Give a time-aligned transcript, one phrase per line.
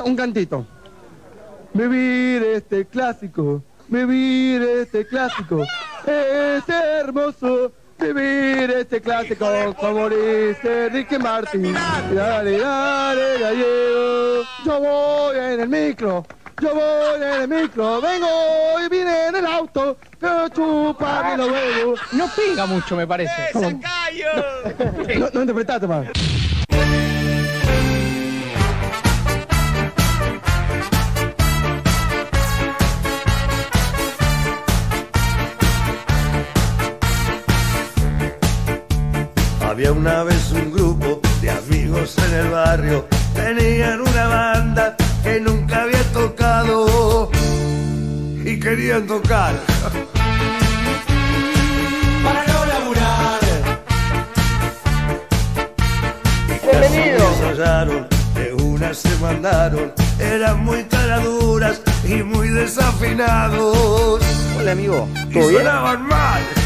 [0.00, 0.66] un, un cantito.
[1.74, 5.64] Vivir este clásico, vivir este clásico,
[6.06, 7.72] es hermoso.
[7.98, 9.46] Vivir este clásico
[9.78, 11.72] como dice Ricky Martin.
[11.72, 14.42] Dale, dale, gallego.
[14.64, 16.26] Yo voy en el micro,
[16.60, 18.00] yo voy en el micro.
[18.00, 18.26] Vengo
[18.84, 19.96] y vine en el auto.
[20.18, 22.00] Que chupa los huevos.
[22.10, 23.52] No pinga mucho, me parece.
[23.54, 26.10] No, no interpretaste, man.
[39.82, 43.04] Había una vez un grupo de amigos en el barrio,
[43.34, 47.28] tenían una banda que nunca había tocado
[48.44, 49.56] y querían tocar.
[52.22, 53.40] Para no laburar.
[56.62, 57.26] Bienvenido.
[57.40, 64.22] ensayaron, de una se mandaron, eran muy caraduras y muy desafinados.
[64.56, 65.08] Hola, amigo.
[65.28, 65.62] Y ¿Todo bien?
[65.62, 66.61] sonaban mal.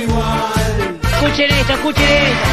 [0.00, 0.98] Igual.
[1.02, 2.48] Escuchen esto, escuchen esto.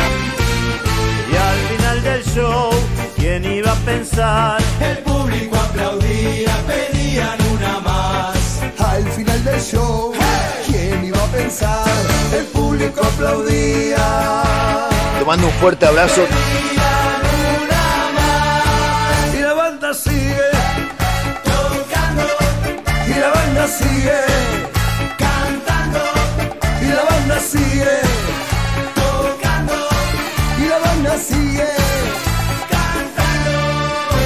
[1.32, 2.70] Y al final del show,
[3.16, 4.62] ¿quién iba a pensar?
[4.80, 8.62] El público aplaudía, pedían una más.
[8.80, 10.14] Al final del show,
[10.66, 11.88] ¿quién iba a pensar?
[12.34, 14.88] El público aplaudía.
[15.20, 16.26] Te mando un fuerte abrazo.
[19.34, 20.50] Y la banda sigue
[21.44, 22.24] tocando.
[23.08, 24.75] Y la banda sigue
[27.46, 28.00] sigue
[28.96, 29.74] tocando.
[30.58, 31.68] Y la banda sigue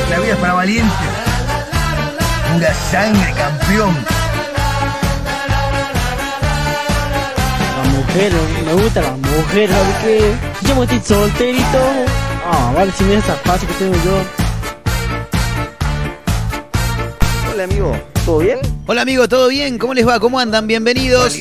[0.09, 0.97] La vida es para valientes.
[2.53, 3.95] Pura sangre, campeón.
[7.77, 8.33] Las mujeres,
[8.65, 10.35] me gustan las mujeres, ¿sabes qué?
[10.61, 11.79] Yo me estoy solterito.
[12.51, 14.23] Ah, vale, si me esa paz que tengo yo.
[17.51, 18.18] Hola, amigo.
[18.30, 18.59] ¿Todo bien?
[18.85, 19.80] Hola amigo, ¿todo bien?
[19.80, 20.19] ¿Cómo les va?
[20.19, 20.67] ¿Cómo andan?
[20.67, 21.36] Bienvenidos.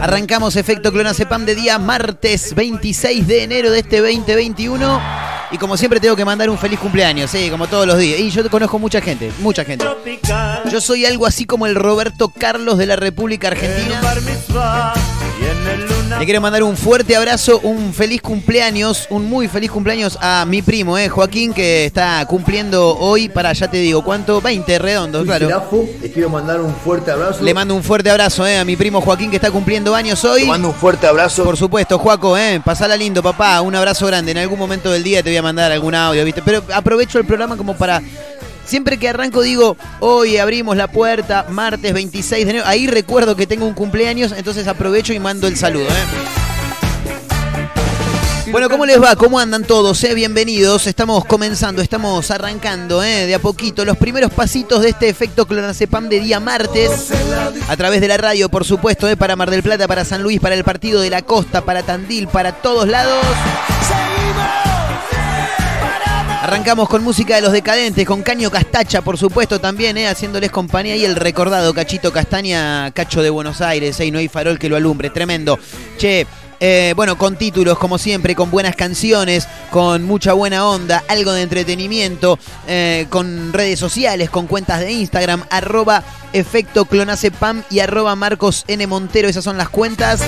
[0.00, 5.02] Arrancamos Efecto Clonacepam de día martes 26 de enero de este 2021.
[5.50, 8.18] Y como siempre tengo que mandar un feliz cumpleaños, sí, como todos los días.
[8.18, 9.84] Y yo conozco mucha gente, mucha gente.
[9.84, 10.62] Tropical.
[10.70, 14.00] Yo soy algo así como el Roberto Carlos de la República Argentina.
[16.18, 20.60] Le quiero mandar un fuerte abrazo, un feliz cumpleaños, un muy feliz cumpleaños a mi
[20.60, 24.40] primo, eh, Joaquín, que está cumpliendo hoy, para ya te digo, ¿cuánto?
[24.40, 25.48] 20 redondos, claro.
[26.00, 27.42] Les quiero mandar un fuerte abrazo.
[27.42, 30.42] Le mando un fuerte abrazo eh, a mi primo Joaquín, que está cumpliendo años hoy.
[30.42, 31.42] Te mando un fuerte abrazo.
[31.42, 33.60] Por supuesto, Juaco, eh, pasala lindo, papá.
[33.62, 34.32] Un abrazo grande.
[34.32, 36.42] En algún momento del día te voy a mandar algún audio, ¿viste?
[36.44, 38.02] Pero aprovecho el programa como para.
[38.66, 42.66] Siempre que arranco digo, hoy abrimos la puerta, martes 26 de enero.
[42.66, 46.34] Ahí recuerdo que tengo un cumpleaños, entonces aprovecho y mando el saludo, ¿eh?
[48.54, 49.16] Bueno, ¿cómo les va?
[49.16, 50.04] ¿Cómo andan todos?
[50.04, 50.14] Eh?
[50.14, 50.86] Bienvenidos.
[50.86, 56.08] Estamos comenzando, estamos arrancando eh, de a poquito los primeros pasitos de este efecto clonazepam
[56.08, 57.10] de día martes.
[57.68, 60.38] A través de la radio, por supuesto, eh, para Mar del Plata, para San Luis,
[60.38, 63.24] para el Partido de la Costa, para Tandil, para todos lados.
[66.44, 70.94] Arrancamos con música de los decadentes, con Caño Castacha, por supuesto, también, eh, haciéndoles compañía.
[70.94, 74.76] Y el recordado Cachito Castaña, Cacho de Buenos Aires, eh, no hay farol que lo
[74.76, 75.08] alumbre.
[75.08, 75.58] Tremendo.
[75.96, 76.26] Che.
[76.60, 81.42] eh, bueno, con títulos como siempre, con buenas canciones, con mucha buena onda, algo de
[81.42, 86.02] entretenimiento, eh, con redes sociales, con cuentas de Instagram, arroba
[86.34, 88.86] efecto clonacepam y arroba Marcos N.
[88.86, 90.20] Montero, esas son las cuentas.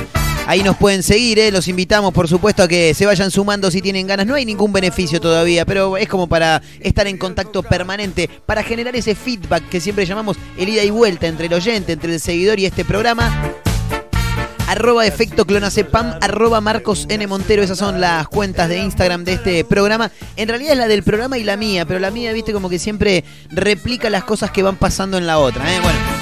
[0.47, 1.51] Ahí nos pueden seguir, ¿eh?
[1.51, 4.27] los invitamos por supuesto a que se vayan sumando si tienen ganas.
[4.27, 8.95] No hay ningún beneficio todavía, pero es como para estar en contacto permanente, para generar
[8.95, 12.61] ese feedback que siempre llamamos el ida y vuelta entre el oyente, entre el seguidor
[12.61, 13.55] y este programa.
[14.69, 17.27] Arroba efecto clonacepam, arroba Marcos N.
[17.27, 20.13] Montero, esas son las cuentas de Instagram de este programa.
[20.37, 22.79] En realidad es la del programa y la mía, pero la mía, viste, como que
[22.79, 25.75] siempre replica las cosas que van pasando en la otra.
[25.75, 25.81] ¿eh?
[25.81, 26.16] Bueno.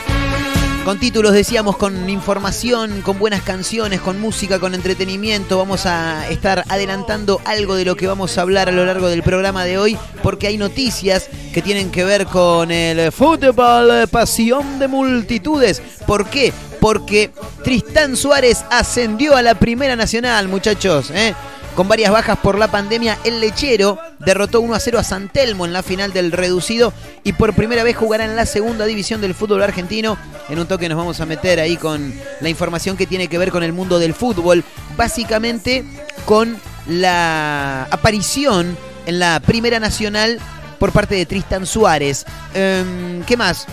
[0.85, 5.57] Con títulos decíamos, con información, con buenas canciones, con música, con entretenimiento.
[5.57, 9.23] Vamos a estar adelantando algo de lo que vamos a hablar a lo largo del
[9.23, 14.89] programa de hoy, porque hay noticias que tienen que ver con el fútbol, pasión de
[14.89, 15.81] multitudes.
[16.07, 16.53] ¿Por qué?
[16.81, 17.31] Porque
[17.63, 21.11] Tristán Suárez ascendió a la Primera Nacional, muchachos.
[21.13, 21.35] ¿eh?
[21.75, 25.65] Con varias bajas por la pandemia, el lechero derrotó 1 a 0 a San Telmo
[25.65, 26.93] en la final del reducido
[27.25, 30.17] y por primera vez jugará en la segunda división del fútbol argentino.
[30.49, 33.51] En un toque nos vamos a meter ahí con la información que tiene que ver
[33.51, 34.63] con el mundo del fútbol,
[34.97, 35.85] básicamente
[36.27, 36.57] con
[36.87, 38.77] la aparición
[39.07, 40.39] en la Primera Nacional
[40.79, 42.25] por parte de Tristan Suárez.
[42.55, 43.67] Em, ¿Qué más?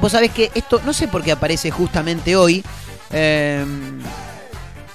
[0.00, 2.64] Vos sabés que esto, no sé por qué aparece justamente hoy.
[3.10, 4.00] em,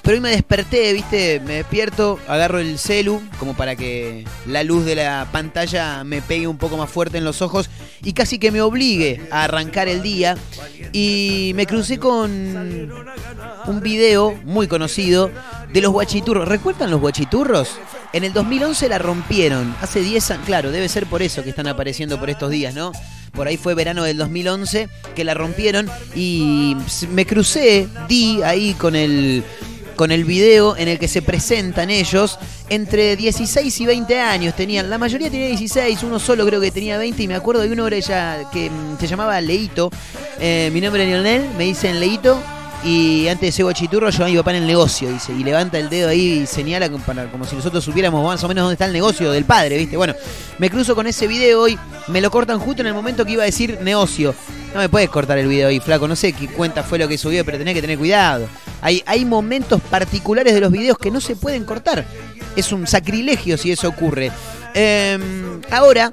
[0.08, 4.86] pero hoy me desperté, viste, me despierto, agarro el celu como para que la luz
[4.86, 7.68] de la pantalla me pegue un poco más fuerte en los ojos
[8.02, 10.38] y casi que me obligue a arrancar el día.
[10.94, 12.90] Y me crucé con
[13.66, 15.30] un video muy conocido
[15.74, 16.48] de los guachiturros.
[16.48, 17.78] ¿Recuerdan los guachiturros?
[18.14, 19.76] En el 2011 la rompieron.
[19.82, 22.92] Hace 10 años, claro, debe ser por eso que están apareciendo por estos días, ¿no?
[23.32, 26.78] Por ahí fue verano del 2011 que la rompieron y
[27.10, 29.44] me crucé, di ahí con el
[29.98, 34.88] con el video en el que se presentan ellos entre 16 y 20 años tenían.
[34.88, 37.88] La mayoría tenía 16, uno solo creo que tenía 20 y me acuerdo de uno
[37.88, 39.90] ya que mm, se llamaba Leito.
[40.38, 42.40] Eh, mi nombre es Lionel, me dicen Leito
[42.84, 45.80] y antes de ser guachiturro, yo a mi papá en el negocio, dice, y levanta
[45.80, 48.92] el dedo ahí y señala como si nosotros supiéramos más o menos dónde está el
[48.92, 49.96] negocio del padre, ¿viste?
[49.96, 50.14] Bueno,
[50.58, 53.42] me cruzo con ese video y me lo cortan justo en el momento que iba
[53.42, 54.32] a decir negocio.
[54.72, 57.18] No me puedes cortar el video ahí, flaco, no sé qué cuenta fue lo que
[57.18, 58.48] subió, pero tenés que tener cuidado.
[58.80, 62.04] Hay, momentos particulares de los videos que no se pueden cortar.
[62.56, 64.30] Es un sacrilegio si eso ocurre.
[64.74, 66.12] Em, ahora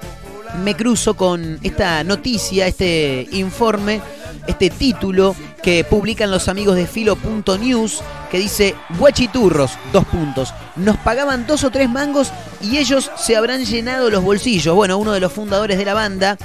[0.63, 4.01] me cruzo con esta noticia, este informe,
[4.47, 10.53] este título que publican los amigos de filo.news que dice guachiturros, dos puntos.
[10.75, 12.31] Nos pagaban dos o tres mangos
[12.61, 14.75] y ellos se habrán llenado los bolsillos.
[14.75, 16.37] Bueno, uno de los fundadores de la banda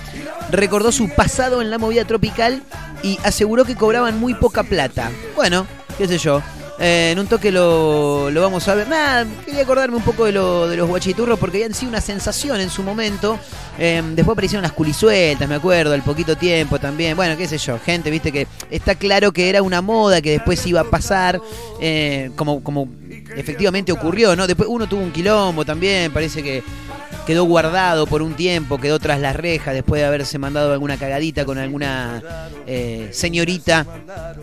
[0.50, 2.62] recordó su pasado en la movida tropical
[3.02, 5.10] y aseguró que cobraban muy poca plata.
[5.34, 5.66] Bueno,
[5.98, 6.42] qué sé yo.
[6.82, 8.88] Eh, en un toque lo, lo vamos a ver.
[8.88, 12.58] Nada, quería acordarme un poco de, lo, de los guachiturros porque habían sido una sensación
[12.58, 13.38] en su momento.
[13.78, 17.16] Eh, después aparecieron las culisueltas, me acuerdo, al poquito tiempo también.
[17.16, 20.66] Bueno, qué sé yo, gente, viste que está claro que era una moda que después
[20.66, 21.38] iba a pasar,
[21.82, 22.88] eh, como, como
[23.36, 24.46] efectivamente ocurrió, ¿no?
[24.46, 26.62] Después uno tuvo un quilombo también, parece que
[27.30, 31.44] quedó guardado por un tiempo, quedó tras las rejas después de haberse mandado alguna cagadita
[31.44, 32.20] con alguna
[32.66, 33.86] eh, señorita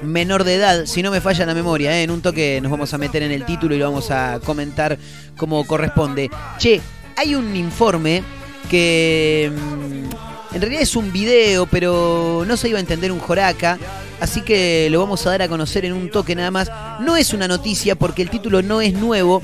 [0.03, 2.03] menor de edad, si no me falla la memoria, ¿eh?
[2.03, 4.97] en un toque nos vamos a meter en el título y lo vamos a comentar
[5.35, 6.31] como corresponde.
[6.57, 6.79] Che,
[7.17, 8.23] hay un informe
[8.71, 13.77] que mm, en realidad es un video, pero no se iba a entender un joraca,
[14.21, 16.71] así que lo vamos a dar a conocer en un toque nada más.
[17.01, 19.41] No es una noticia porque el título no es nuevo,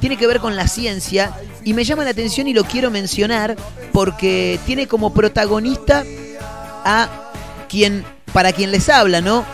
[0.00, 1.32] tiene que ver con la ciencia
[1.64, 3.56] y me llama la atención y lo quiero mencionar
[3.92, 6.04] porque tiene como protagonista
[6.84, 7.08] a
[7.68, 9.44] quien, para quien les habla, ¿no?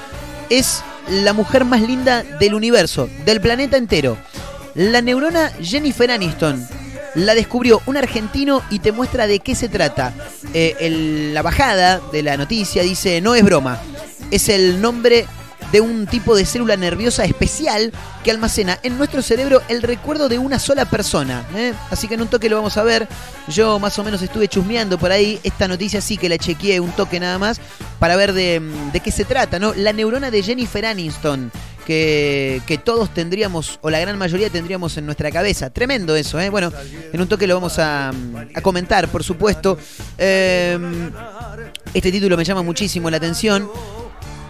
[0.50, 4.16] Es la mujer más linda del universo, del planeta entero.
[4.74, 6.66] La neurona Jennifer Aniston.
[7.14, 10.12] La descubrió un argentino y te muestra de qué se trata.
[10.54, 13.80] Eh, la bajada de la noticia dice, no es broma,
[14.30, 15.26] es el nombre
[15.72, 17.92] de un tipo de célula nerviosa especial
[18.24, 21.44] que almacena en nuestro cerebro el recuerdo de una sola persona.
[21.54, 21.74] ¿eh?
[21.90, 23.06] Así que en un toque lo vamos a ver.
[23.48, 25.38] Yo más o menos estuve chusmeando por ahí.
[25.42, 27.60] Esta noticia sí que la chequeé un toque nada más
[27.98, 28.62] para ver de,
[28.92, 29.58] de qué se trata.
[29.58, 29.74] ¿no?
[29.74, 31.50] La neurona de Jennifer Aniston.
[31.86, 35.70] Que, que todos tendríamos, o la gran mayoría tendríamos en nuestra cabeza.
[35.70, 36.50] Tremendo eso, ¿eh?
[36.50, 36.70] Bueno,
[37.14, 38.10] en un toque lo vamos a,
[38.54, 39.78] a comentar, por supuesto.
[40.18, 40.78] Eh,
[41.94, 43.70] este título me llama muchísimo la atención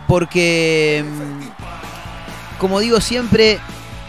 [0.08, 3.60] porque, mm, como digo siempre,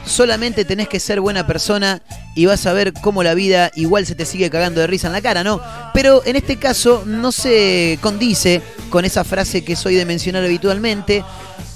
[0.06, 2.02] solamente tenés que ser buena persona
[2.36, 5.14] y vas a ver cómo la vida igual se te sigue cagando de risa en
[5.14, 5.62] la cara, ¿no?
[5.94, 11.24] Pero en este caso no se condice con esa frase que soy de mencionar habitualmente.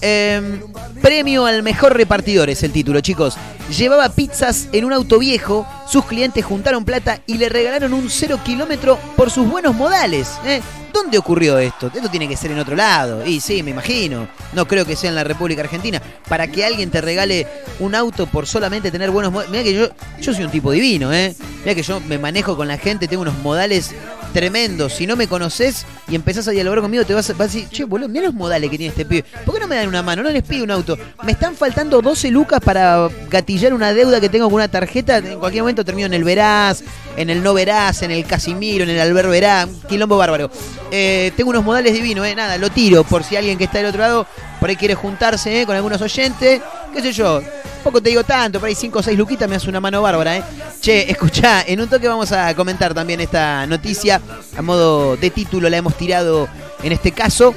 [0.01, 0.61] Em,
[1.01, 3.35] premio al mejor repartidor es el título, chicos.
[3.77, 8.39] Llevaba pizzas en un auto viejo, sus clientes juntaron plata y le regalaron un cero
[8.43, 10.29] kilómetro por sus buenos modales.
[10.45, 10.61] ¿eh?
[10.93, 11.87] ¿Dónde ocurrió esto?
[11.93, 13.25] Esto tiene que ser en otro lado.
[13.25, 14.27] Y sí, me imagino.
[14.53, 15.99] No creo que sea en la República Argentina.
[16.29, 17.47] Para que alguien te regale
[17.79, 19.51] un auto por solamente tener buenos modales.
[19.51, 19.73] Mira que
[20.21, 21.35] yo, un tipo divino, ¿eh?
[21.59, 23.93] Mira que yo me manejo con la gente, tengo unos modales
[24.33, 24.93] tremendos.
[24.93, 28.09] Si no me conoces y empezás a dialogar conmigo, te vas a, decir, che, boludo,
[28.09, 29.23] mira los modales que tiene este pibe.
[29.45, 30.23] ¿Por qué no me dan una mano?
[30.23, 30.97] No les pido un auto.
[31.23, 35.17] Me están faltando 12 lucas para gatillar una deuda que tengo con una tarjeta.
[35.17, 36.83] En cualquier momento termino en el Verás,
[37.15, 39.69] en el No Verás, en el Casimiro, en el Albert Verás.
[39.87, 40.49] Quilombo bárbaro.
[40.91, 42.35] Eh, tengo unos modales divinos, ¿eh?
[42.35, 44.27] Nada, lo tiro por si alguien que está del otro lado
[44.63, 45.65] por ahí quiere juntarse ¿eh?
[45.65, 46.61] con algunos oyentes.
[46.93, 47.41] ¿Qué sé yo?
[47.83, 50.37] Poco te digo tanto, por ahí 5 o 6 luquitas me hace una mano bárbara,
[50.37, 50.43] ¿eh?
[50.79, 54.21] Che, escuchá, en un toque vamos a comentar también esta noticia.
[54.55, 56.47] A modo de título la hemos tirado
[56.81, 57.53] en este caso.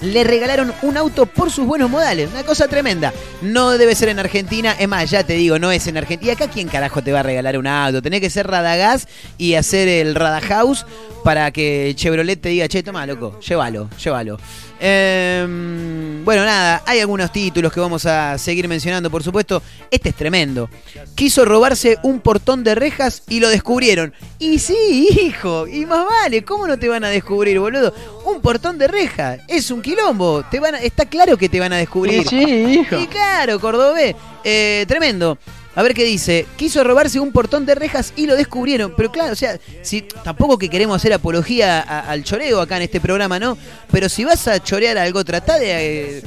[0.00, 2.30] Le regalaron un auto por sus buenos modales.
[2.30, 3.12] Una cosa tremenda.
[3.42, 4.76] No debe ser en Argentina.
[4.78, 6.32] Es más, ya te digo, no es en Argentina.
[6.32, 8.00] ¿Y acá quién carajo te va a regalar un auto?
[8.00, 10.86] Tenés que ser Radagás y hacer el Radahouse
[11.24, 14.38] para que Chevrolet te diga, che, toma, loco, llévalo, llévalo.
[14.80, 19.62] Em, bueno, nada, hay algunos títulos que vamos a seguir mencionando, por supuesto.
[19.90, 20.70] Este es tremendo.
[21.14, 24.14] Quiso robarse un portón de rejas y lo descubrieron.
[24.38, 27.92] Y sí, hijo, y más vale, ¿cómo no te van a descubrir, boludo?
[28.24, 30.44] Un portón de rejas, es un quilombo.
[30.50, 32.26] Te van a- está claro que te van a descubrir.
[32.28, 32.98] Sí, hijo.
[32.98, 34.14] Y claro, Cordobés.
[34.44, 35.38] Eh, tremendo.
[35.74, 36.46] A ver qué dice.
[36.56, 38.94] Quiso robarse un portón de rejas y lo descubrieron.
[38.96, 42.82] Pero claro, o sea, si tampoco que queremos hacer apología a- al choreo acá en
[42.82, 43.56] este programa, ¿no?
[43.90, 46.18] Pero si vas a chorear algo, trata de.
[46.18, 46.22] eh,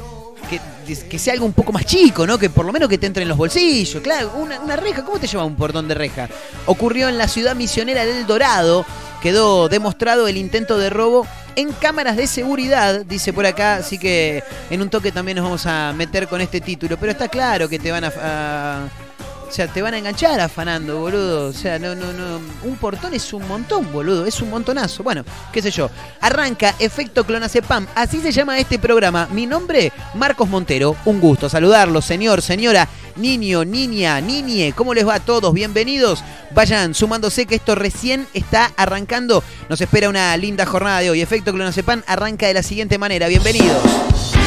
[0.50, 2.38] que, de- que sea algo un poco más chico, ¿no?
[2.38, 4.01] Que por lo menos que te entre en los bolsillos.
[4.01, 6.27] Claro, una, una reja, ¿cómo te lleva un portón de reja?
[6.65, 8.86] Ocurrió en la ciudad misionera del Dorado.
[9.22, 14.44] Quedó demostrado el intento de robo en cámaras de seguridad, dice por acá, así que
[14.70, 17.78] en un toque también nos vamos a meter con este título, pero está claro que
[17.78, 18.90] te van a...
[19.51, 21.48] o sea, te van a enganchar afanando, boludo.
[21.48, 22.39] O sea, no, no, no.
[22.63, 24.25] Un portón es un montón, boludo.
[24.25, 25.03] Es un montonazo.
[25.03, 25.89] Bueno, qué sé yo.
[26.22, 27.86] Arranca Efecto Clonazepam.
[27.93, 29.27] Así se llama este programa.
[29.34, 30.96] Mi nombre, Marcos Montero.
[31.03, 34.72] Un gusto saludarlo, señor, señora, niño, niña, niñe.
[34.74, 35.53] ¿Cómo les va a todos?
[35.53, 36.24] Bienvenidos.
[36.55, 39.43] Vayan sumándose que esto recién está arrancando.
[39.67, 41.20] Nos espera una linda jornada de hoy.
[41.20, 43.27] Efecto Clonazepam arranca de la siguiente manera.
[43.27, 44.40] Bienvenidos.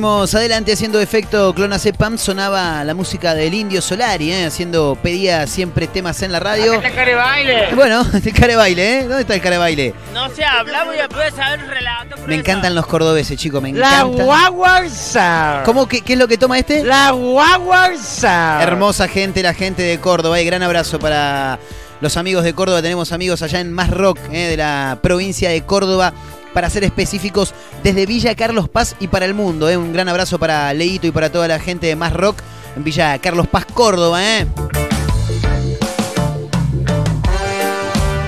[0.00, 2.16] Seguimos adelante haciendo efecto Clonazepam.
[2.16, 4.46] Sonaba la música del Indio Solari, ¿eh?
[4.46, 6.72] haciendo, pedía siempre temas en la radio.
[6.72, 7.74] ¡Este care baile!
[7.74, 9.02] Bueno, el care baile, ¿eh?
[9.02, 9.92] ¿Dónde está el care baile?
[10.14, 12.16] No se habla, voy a poder saber un relato.
[12.26, 14.24] Me encantan los cordobeses, chicos, me La encantan.
[14.24, 15.62] guaguarza.
[15.66, 16.82] ¿Cómo que, qué es lo que toma este?
[16.82, 18.62] La guaguarza.
[18.62, 20.40] Hermosa gente, la gente de Córdoba.
[20.40, 21.58] Y gran abrazo para
[22.00, 22.80] los amigos de Córdoba.
[22.80, 24.48] Tenemos amigos allá en Más Rock, ¿eh?
[24.48, 26.14] de la provincia de Córdoba.
[26.54, 29.68] Para ser específicos, desde Villa Carlos Paz y para el mundo.
[29.68, 29.76] ¿eh?
[29.76, 32.38] Un gran abrazo para Leito y para toda la gente de Más Rock
[32.76, 34.22] en Villa Carlos Paz, Córdoba.
[34.22, 34.46] ¿eh?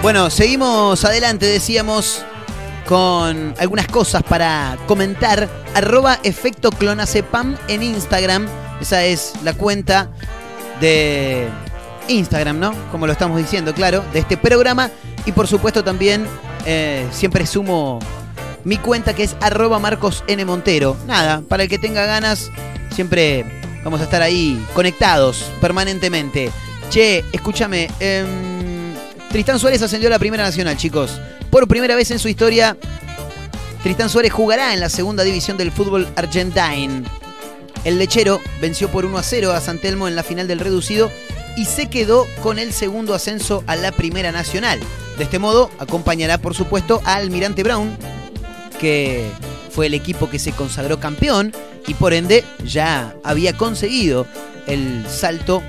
[0.02, 2.25] Bueno, seguimos adelante, decíamos,
[2.87, 5.49] con algunas cosas para comentar.
[5.75, 8.47] Arroba efecto clonacepam en Instagram.
[8.81, 10.11] Esa es la cuenta
[10.81, 11.49] de
[12.09, 12.75] Instagram, ¿no?
[12.91, 14.91] Como lo estamos diciendo, claro, de este programa.
[15.25, 16.26] Y por supuesto también
[16.66, 17.99] eh, siempre sumo
[18.64, 20.45] mi cuenta que es arroba Marcos N.
[20.45, 20.97] Montero.
[21.07, 22.50] Nada, para el que tenga ganas,
[22.95, 23.45] siempre
[23.85, 26.50] vamos a estar ahí conectados permanentemente.
[26.90, 27.90] Che, escúchame.
[28.00, 28.95] em,
[29.31, 31.19] Tristán Suárez ascendió a la Primera Nacional, chicos.
[31.50, 32.76] Por primera vez en su historia,
[33.83, 37.02] Tristán Suárez jugará en la segunda división del fútbol argentine.
[37.85, 41.11] El lechero venció por 1 a 0 a San Telmo en la final del reducido
[41.57, 44.79] y se quedó con el segundo ascenso a la Primera Nacional.
[45.18, 47.96] De este modo, acompañará por supuesto a Almirante Brown,
[48.81, 49.31] que
[49.70, 51.53] fue el equipo que se consagró campeón
[51.87, 54.27] y por ende ya había conseguido
[54.66, 55.62] el salto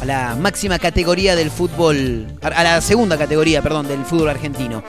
[0.00, 4.82] a la máxima categoría del fútbol, a la segunda categoría, perdón, del fútbol argentino.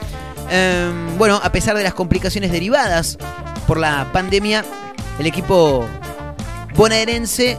[0.50, 3.18] Em, bueno, a pesar de las complicaciones derivadas
[3.66, 4.64] por la pandemia,
[5.18, 5.86] el equipo
[6.74, 7.58] bonaerense,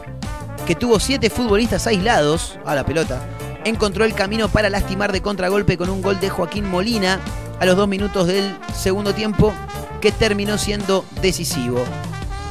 [0.66, 3.20] que tuvo siete futbolistas aislados a la pelota,
[3.64, 7.20] encontró el camino para lastimar de contragolpe con un gol de Joaquín Molina
[7.58, 9.52] a los dos minutos del segundo tiempo,
[10.00, 11.84] que terminó siendo decisivo.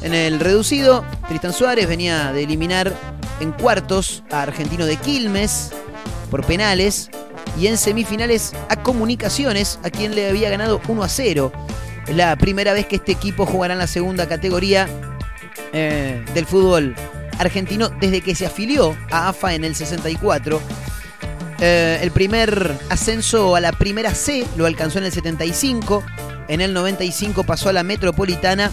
[0.02, 2.94] En el reducido, Tristan Suárez venía de eliminar
[3.40, 5.72] en cuartos a Argentino de Quilmes
[6.30, 7.10] por penales
[7.60, 11.52] y en semifinales a Comunicaciones, a quien le había ganado 1 a 0.
[12.08, 14.88] Es la primera vez que este equipo jugará en la segunda categoría
[15.74, 16.96] eh, del fútbol
[17.38, 20.62] argentino desde que se afilió a AFA en el 64.
[21.62, 26.04] Eh, el primer ascenso a la primera C lo alcanzó en el 75.
[26.48, 28.72] En el 95 pasó a la Metropolitana,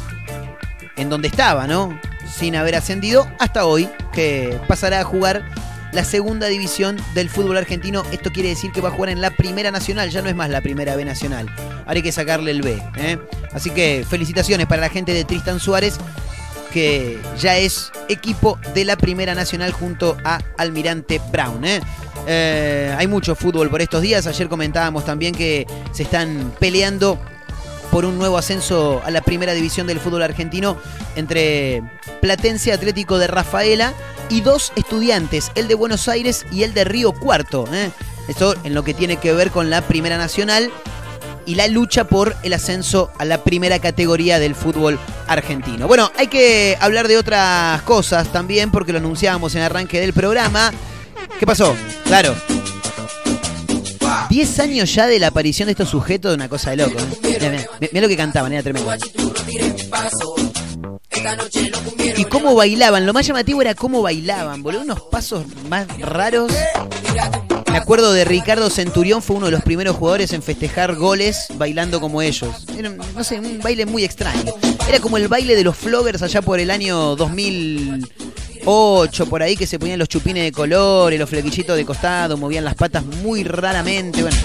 [0.96, 1.98] en donde estaba, ¿no?
[2.32, 5.44] Sin haber ascendido hasta hoy, que pasará a jugar
[5.92, 8.02] la segunda división del fútbol argentino.
[8.12, 10.50] Esto quiere decir que va a jugar en la primera nacional, ya no es más
[10.50, 11.48] la primera B nacional.
[11.80, 12.82] Ahora hay que sacarle el B.
[12.96, 13.18] ¿eh?
[13.52, 15.98] Así que felicitaciones para la gente de Tristan Suárez,
[16.76, 21.64] que ya es equipo de la primera nacional junto a Almirante Brown.
[21.64, 21.80] ¿eh?
[22.26, 24.26] Eh, hay mucho fútbol por estos días.
[24.26, 27.18] Ayer comentábamos también que se están peleando
[27.90, 30.76] por un nuevo ascenso a la primera división del fútbol argentino
[31.14, 31.82] entre
[32.20, 33.94] Platense Atlético de Rafaela
[34.28, 37.64] y dos estudiantes, el de Buenos Aires y el de Río Cuarto.
[37.72, 37.90] ¿eh?
[38.28, 40.70] Esto en lo que tiene que ver con la primera nacional
[41.46, 45.86] y la lucha por el ascenso a la primera categoría del fútbol argentino.
[45.88, 50.12] Bueno, hay que hablar de otras cosas también porque lo anunciábamos en el arranque del
[50.12, 50.72] programa.
[51.38, 51.74] ¿Qué pasó?
[52.04, 52.34] Claro.
[54.28, 56.98] 10 años ya de la aparición de estos sujetos, una cosa de loco.
[57.22, 57.66] ¿eh?
[57.92, 58.92] Lo que cantaban, era tremendo.
[62.16, 66.52] Y cómo bailaban, lo más llamativo era cómo bailaban, boludo, unos pasos más raros.
[67.70, 72.00] Me acuerdo de Ricardo Centurión, fue uno de los primeros jugadores en festejar goles bailando
[72.00, 72.64] como ellos.
[72.76, 74.54] Era, no sé, un baile muy extraño.
[74.88, 77.16] Era como el baile de los floggers allá por el año
[78.66, 82.64] 2008, por ahí, que se ponían los chupines de colores, los flequillitos de costado, movían
[82.64, 84.22] las patas muy raramente.
[84.22, 84.36] Bueno,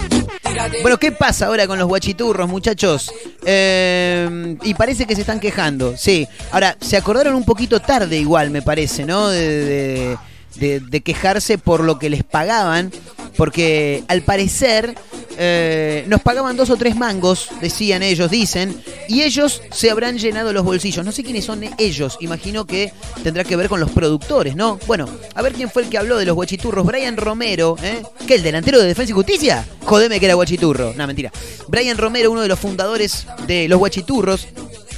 [0.83, 3.11] bueno, ¿qué pasa ahora con los guachiturros, muchachos?
[3.45, 6.27] Eh, y parece que se están quejando, sí.
[6.51, 9.29] Ahora, se acordaron un poquito tarde igual, me parece, ¿no?
[9.29, 10.17] De-
[10.55, 12.91] de- quejarse por lo que les pagaban,
[13.37, 14.95] porque al parecer
[15.37, 20.53] eh, nos pagaban dos o tres mangos, decían ellos, dicen, y ellos se habrán llenado
[20.53, 21.03] los bolsillos.
[21.05, 22.91] No sé quiénes son ellos, imagino que
[23.23, 24.77] tendrá que ver con los productores, ¿no?
[24.87, 26.85] Bueno, a ver quién fue el que habló de los guachiturros.
[26.85, 28.03] Brian Romero, ¿eh?
[28.27, 29.65] ¿Qué, el delantero de Defensa y Justicia?
[29.85, 30.93] Jodeme que era guachiturro.
[30.95, 31.31] No, mentira.
[31.67, 34.47] Brian Romero, uno de los fundadores de los guachiturros,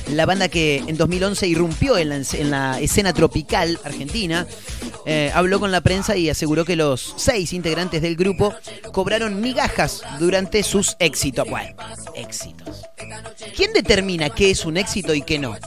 [0.10, 4.48] la banda que en 2011 irrumpió en la, en la escena tropical argentina,
[5.06, 8.54] eh, habló con la prensa y aseguró que los seis integrantes del grupo
[8.92, 11.48] cobraron migajas durante sus éxitos.
[11.50, 11.76] Bueno,
[12.16, 12.84] éxitos.
[13.56, 15.58] ¿Quién determina qué es un éxito y qué no?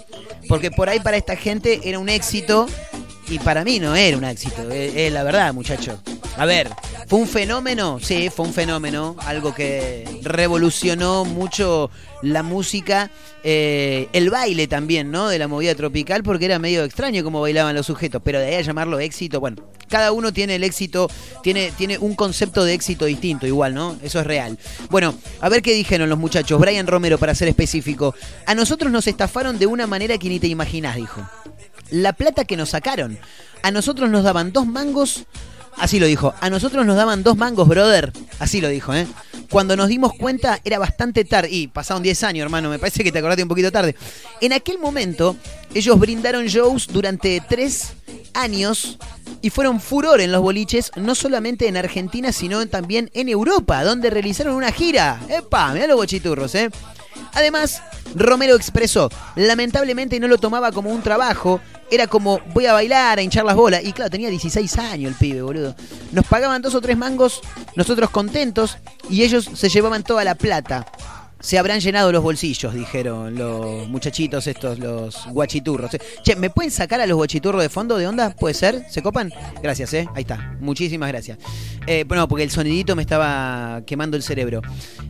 [0.48, 2.66] Porque por ahí para esta gente era un éxito
[3.28, 4.70] y para mí no era un éxito.
[4.70, 5.98] Es, es la verdad, muchachos.
[6.36, 6.70] A ver,
[7.08, 8.00] ¿Fue un fenómeno?
[8.02, 9.14] Sí, fue un fenómeno.
[9.26, 11.88] Algo que revolucionó mucho
[12.22, 13.10] la música,
[13.44, 15.28] eh, el baile también, ¿no?
[15.28, 18.22] De la movida tropical, porque era medio extraño cómo bailaban los sujetos.
[18.24, 21.08] Pero de ahí a llamarlo éxito, bueno, cada uno tiene el éxito,
[21.42, 23.96] tiene, tiene un concepto de éxito distinto, igual, ¿no?
[24.02, 24.58] Eso es real.
[24.90, 26.60] Bueno, a ver qué dijeron los muchachos.
[26.60, 28.14] Brian Romero, para ser específico.
[28.46, 31.28] A nosotros nos estafaron de una manera que ni te imaginás, dijo.
[31.90, 33.18] La plata que nos sacaron.
[33.62, 35.26] A nosotros nos daban dos mangos
[35.78, 36.34] Así lo dijo.
[36.40, 38.12] A nosotros nos daban dos mangos, brother.
[38.38, 39.06] Así lo dijo, ¿eh?
[39.50, 41.50] Cuando nos dimos cuenta era bastante tarde.
[41.50, 42.70] Y pasaron 10 años, hermano.
[42.70, 43.94] Me parece que te acordaste un poquito tarde.
[44.40, 45.36] En aquel momento,
[45.74, 47.92] ellos brindaron shows durante tres
[48.34, 48.98] años
[49.42, 54.10] y fueron furor en los boliches, no solamente en Argentina, sino también en Europa, donde
[54.10, 55.20] realizaron una gira.
[55.28, 55.72] ¡Epa!
[55.72, 56.70] Mirá los bochiturros, ¿eh?
[57.32, 57.82] Además,
[58.14, 63.22] Romero expresó, lamentablemente no lo tomaba como un trabajo, era como voy a bailar, a
[63.22, 63.84] hinchar las bolas.
[63.84, 65.74] Y claro, tenía 16 años el pibe, boludo.
[66.12, 67.40] Nos pagaban dos o tres mangos,
[67.74, 68.78] nosotros contentos,
[69.10, 70.86] y ellos se llevaban toda la plata.
[71.38, 75.90] Se habrán llenado los bolsillos, dijeron los muchachitos estos, los guachiturros.
[76.22, 78.34] Che, ¿me pueden sacar a los guachiturros de fondo de onda?
[78.34, 78.86] ¿Puede ser?
[78.88, 79.30] ¿Se copan?
[79.62, 80.08] Gracias, ¿eh?
[80.14, 80.56] Ahí está.
[80.60, 81.38] Muchísimas gracias.
[81.86, 84.62] Eh, bueno, porque el sonidito me estaba quemando el cerebro.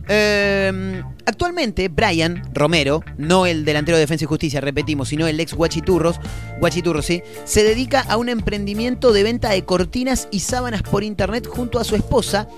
[0.09, 5.53] Eh, actualmente, Brian Romero, no el delantero de Defensa y Justicia, repetimos, sino el ex
[5.53, 6.19] guachiturros,
[6.59, 7.23] guachiturros, ¿sí?
[7.45, 11.85] Se dedica a un emprendimiento de venta de cortinas y sábanas por internet junto a
[11.85, 12.49] su esposa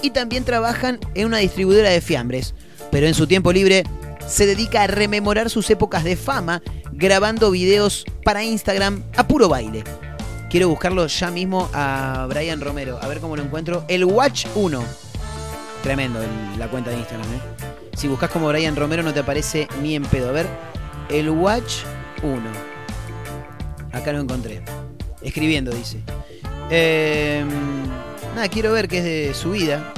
[0.00, 2.54] y también trabajan en una distribuidora de fiambres
[2.90, 3.84] pero en su tiempo libre
[4.26, 9.84] se dedica a rememorar sus épocas de fama grabando videos para Instagram a puro baile.
[10.50, 13.84] Quiero buscarlo ya mismo a Brian Romero, a ver cómo lo encuentro.
[13.88, 14.82] El Watch 1.
[15.82, 16.20] Tremendo
[16.58, 17.40] la cuenta de Instagram, ¿eh?
[17.94, 20.28] Si buscas como Brian Romero no te aparece ni en pedo.
[20.28, 20.46] A ver,
[21.10, 21.82] el Watch
[22.22, 22.40] 1.
[23.92, 24.62] Acá lo encontré.
[25.20, 26.00] Escribiendo, dice.
[26.70, 27.44] Eh,
[28.34, 29.92] nada, quiero ver qué es de su vida.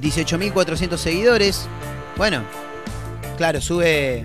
[0.00, 1.68] 18.400 seguidores.
[2.16, 2.42] Bueno,
[3.36, 4.22] claro, sube...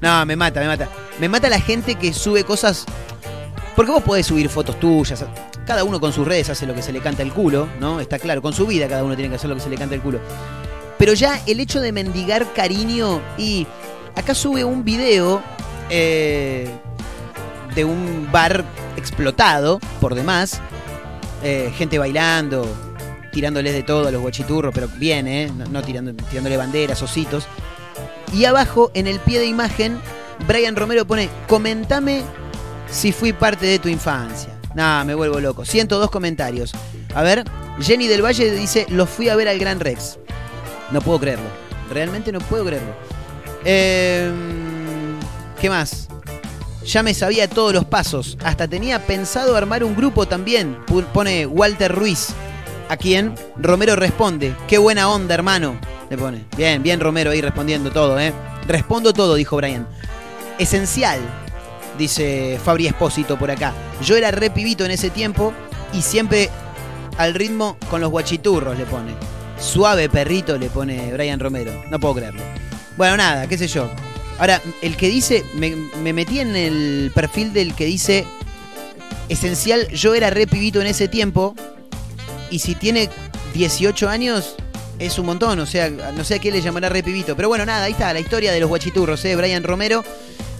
[0.00, 0.88] No, me mata, me mata.
[1.18, 2.86] Me mata la gente que sube cosas...
[3.76, 5.24] Porque vos podés subir fotos tuyas.
[5.66, 8.00] Cada uno con sus redes hace lo que se le canta el culo, ¿no?
[8.00, 9.94] Está claro, con su vida cada uno tiene que hacer lo que se le canta
[9.94, 10.20] el culo.
[10.98, 13.66] Pero ya el hecho de mendigar cariño y...
[14.14, 15.42] Acá sube un video
[15.88, 16.68] eh,
[17.74, 18.64] de un bar
[18.96, 20.60] explotado, por demás.
[21.42, 22.66] Eh, gente bailando,
[23.32, 25.50] tirándoles de todo a los guachiturros, pero bien, ¿eh?
[25.70, 27.46] No, tirando, tirándole banderas, ositos.
[28.32, 29.98] Y abajo, en el pie de imagen,
[30.46, 32.22] Brian Romero pone, comentame
[32.90, 34.58] si fui parte de tu infancia.
[34.74, 35.64] Nah, me vuelvo loco.
[35.64, 36.72] 102 comentarios.
[37.14, 37.44] A ver,
[37.80, 40.18] Jenny del Valle dice, los fui a ver al Gran Rex.
[40.90, 41.44] No puedo creerlo.
[41.90, 42.94] Realmente no puedo creerlo.
[43.64, 45.18] Em,
[45.60, 46.08] ¿Qué más?
[46.84, 48.36] Ya me sabía todos los pasos.
[48.44, 50.76] Hasta tenía pensado armar un grupo también.
[51.12, 52.34] Pone Walter Ruiz.
[52.92, 54.54] A quien Romero responde.
[54.68, 55.80] Qué buena onda, hermano.
[56.10, 56.44] Le pone.
[56.58, 58.34] Bien, bien Romero ahí respondiendo todo, ¿eh?
[58.68, 59.88] Respondo todo, dijo Brian.
[60.58, 61.18] Esencial,
[61.96, 63.72] dice Fabri Espósito por acá.
[64.04, 65.54] Yo era re pibito en ese tiempo
[65.94, 66.50] y siempre
[67.16, 69.14] al ritmo con los guachiturros le pone.
[69.58, 71.72] Suave perrito le pone Brian Romero.
[71.90, 72.42] No puedo creerlo.
[72.98, 73.90] Bueno, nada, qué sé yo.
[74.38, 78.26] Ahora, el que dice, me, me metí en el perfil del que dice,
[79.30, 81.54] esencial, yo era re pibito en ese tiempo,
[82.52, 83.08] y si tiene
[83.54, 84.54] 18 años,
[84.98, 87.34] es un montón, o sea, no sé a qué le llamará re pibito.
[87.34, 89.34] Pero bueno, nada, ahí está, la historia de los guachiturros, ¿eh?
[89.34, 90.04] Brian Romero,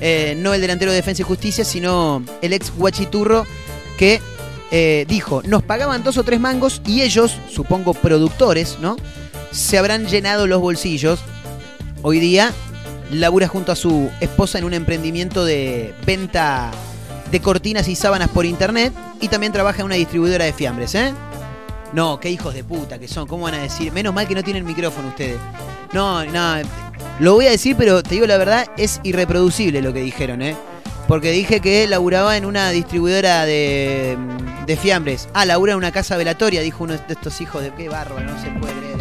[0.01, 3.47] eh, no el delantero de Defensa y Justicia, sino el ex guachiturro
[3.99, 4.21] que
[4.71, 8.97] eh, dijo, nos pagaban dos o tres mangos y ellos, supongo productores, ¿no?
[9.53, 11.21] Se habrán llenado los bolsillos.
[12.01, 12.53] Hoy día
[13.11, 16.71] labura junto a su esposa en un emprendimiento de venta
[17.31, 21.13] de cortinas y sábanas por internet y también trabaja en una distribuidora de fiambres, ¿eh?
[21.93, 23.93] No, qué hijos de puta que son, ¿cómo van a decir?
[23.93, 25.39] Menos mal que no tienen micrófono ustedes.
[25.93, 26.57] No, no,
[27.21, 30.57] lo voy a decir, pero te digo la verdad, es irreproducible lo que dijeron, ¿eh?
[31.07, 34.17] Porque dije que laburaba en una distribuidora de,
[34.67, 35.29] de fiambres.
[35.35, 38.41] Ah, labura en una casa velatoria, dijo uno de estos hijos de qué bárbaro, no
[38.41, 38.92] se puede creer,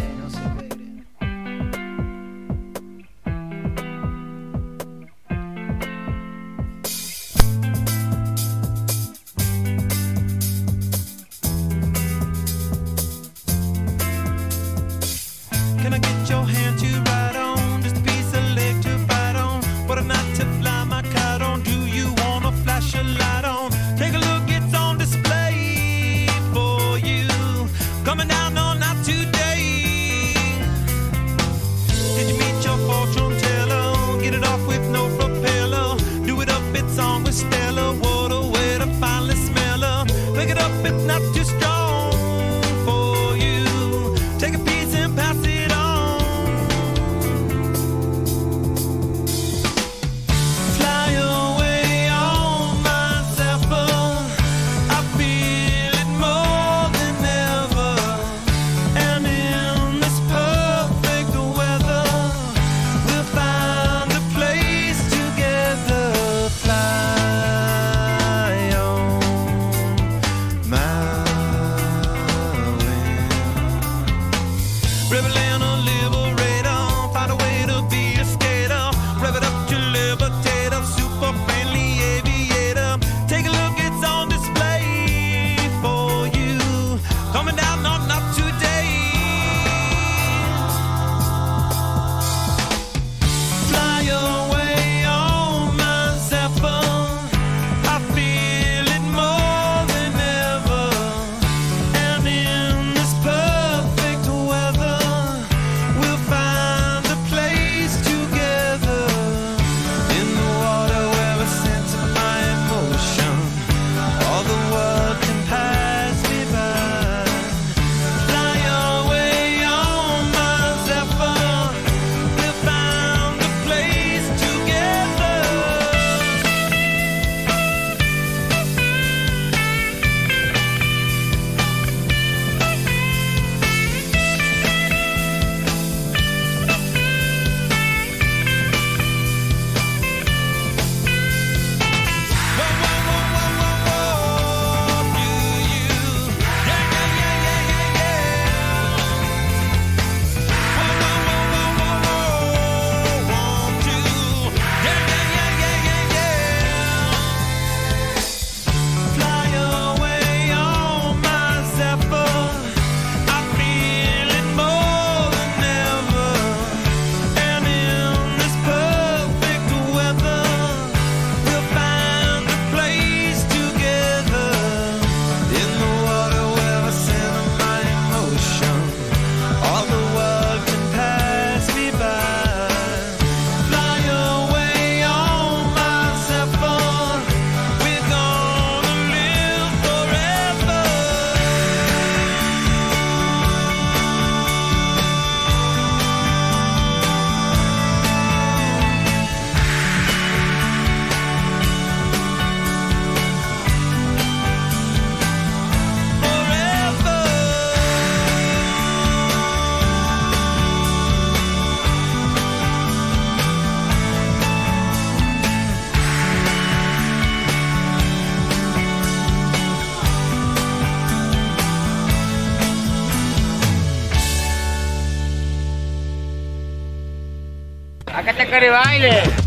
[228.22, 228.34] Acá
[228.70, 229.41] Baile.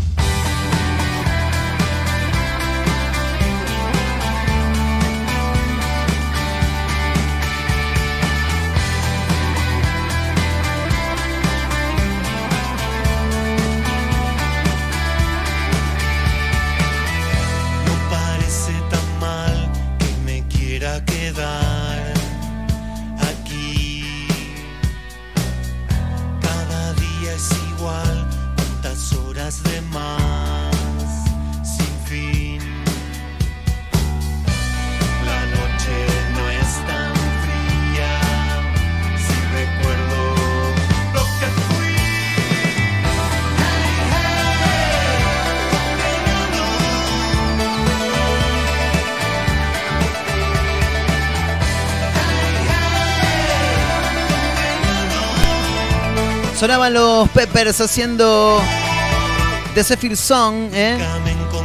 [56.66, 58.60] Sonaban los Peppers haciendo
[59.74, 60.98] The Zephyr Song, ¿eh?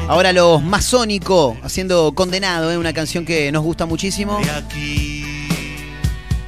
[0.08, 2.78] Ahora los Masónico haciendo Condenado, ¿eh?
[2.78, 4.40] una canción que nos gusta muchísimo.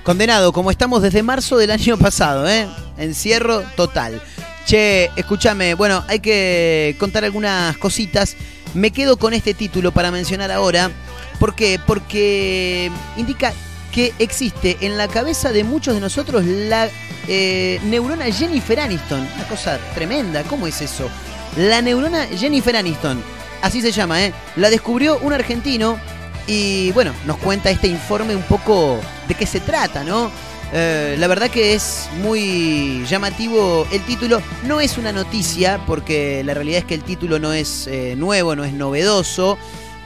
[0.03, 2.67] Condenado, como estamos desde marzo del año pasado, ¿eh?
[2.99, 4.21] Encierro total.
[4.67, 8.35] Che, escúchame, bueno, hay que contar algunas cositas.
[8.75, 10.91] Me quedo con este título para mencionar ahora.
[11.39, 11.79] ¿Por qué?
[11.83, 13.51] Porque indica
[13.93, 16.89] que existe en la cabeza de muchos de nosotros la
[17.27, 19.21] eh, neurona Jennifer Aniston.
[19.35, 21.09] Una cosa tremenda, ¿cómo es eso?
[21.55, 23.21] La neurona Jennifer Aniston,
[23.61, 24.33] así se llama, ¿eh?
[24.55, 25.99] La descubrió un argentino
[26.47, 30.31] y bueno, nos cuenta este informe un poco de qué se trata, ¿no?
[30.75, 34.41] Eh, la verdad que es muy llamativo el título.
[34.63, 38.55] No es una noticia, porque la realidad es que el título no es eh, nuevo,
[38.55, 39.59] no es novedoso.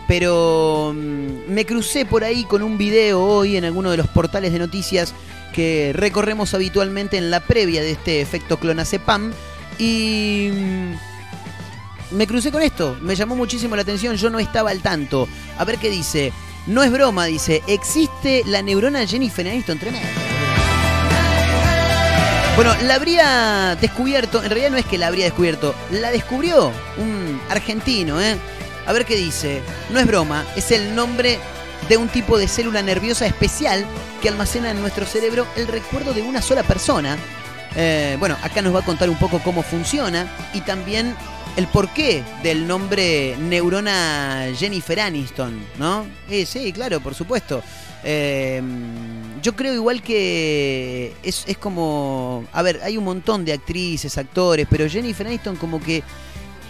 [0.07, 4.53] Pero mm, me crucé por ahí con un video hoy en alguno de los portales
[4.53, 5.13] de noticias
[5.53, 9.31] que recorremos habitualmente en la previa de este efecto clonazepam.
[9.77, 14.81] Y mm, me crucé con esto, me llamó muchísimo la atención, yo no estaba al
[14.81, 15.27] tanto.
[15.57, 16.31] A ver qué dice.
[16.67, 20.09] No es broma, dice, existe la neurona Jennifer Aniston, tremendo.
[22.57, 27.39] Bueno, la habría descubierto, en realidad no es que la habría descubierto, la descubrió un
[27.49, 28.35] argentino, ¿eh?
[28.87, 29.61] A ver qué dice.
[29.91, 31.37] No es broma, es el nombre
[31.89, 33.85] de un tipo de célula nerviosa especial
[34.21, 37.17] que almacena en nuestro cerebro el recuerdo de una sola persona.
[37.75, 41.15] Eh, bueno, acá nos va a contar un poco cómo funciona y también
[41.57, 46.05] el porqué del nombre neurona Jennifer Aniston, ¿no?
[46.29, 47.61] Eh, sí, claro, por supuesto.
[48.03, 48.61] Eh,
[49.41, 52.45] yo creo igual que es, es como...
[52.53, 56.03] A ver, hay un montón de actrices, actores, pero Jennifer Aniston como que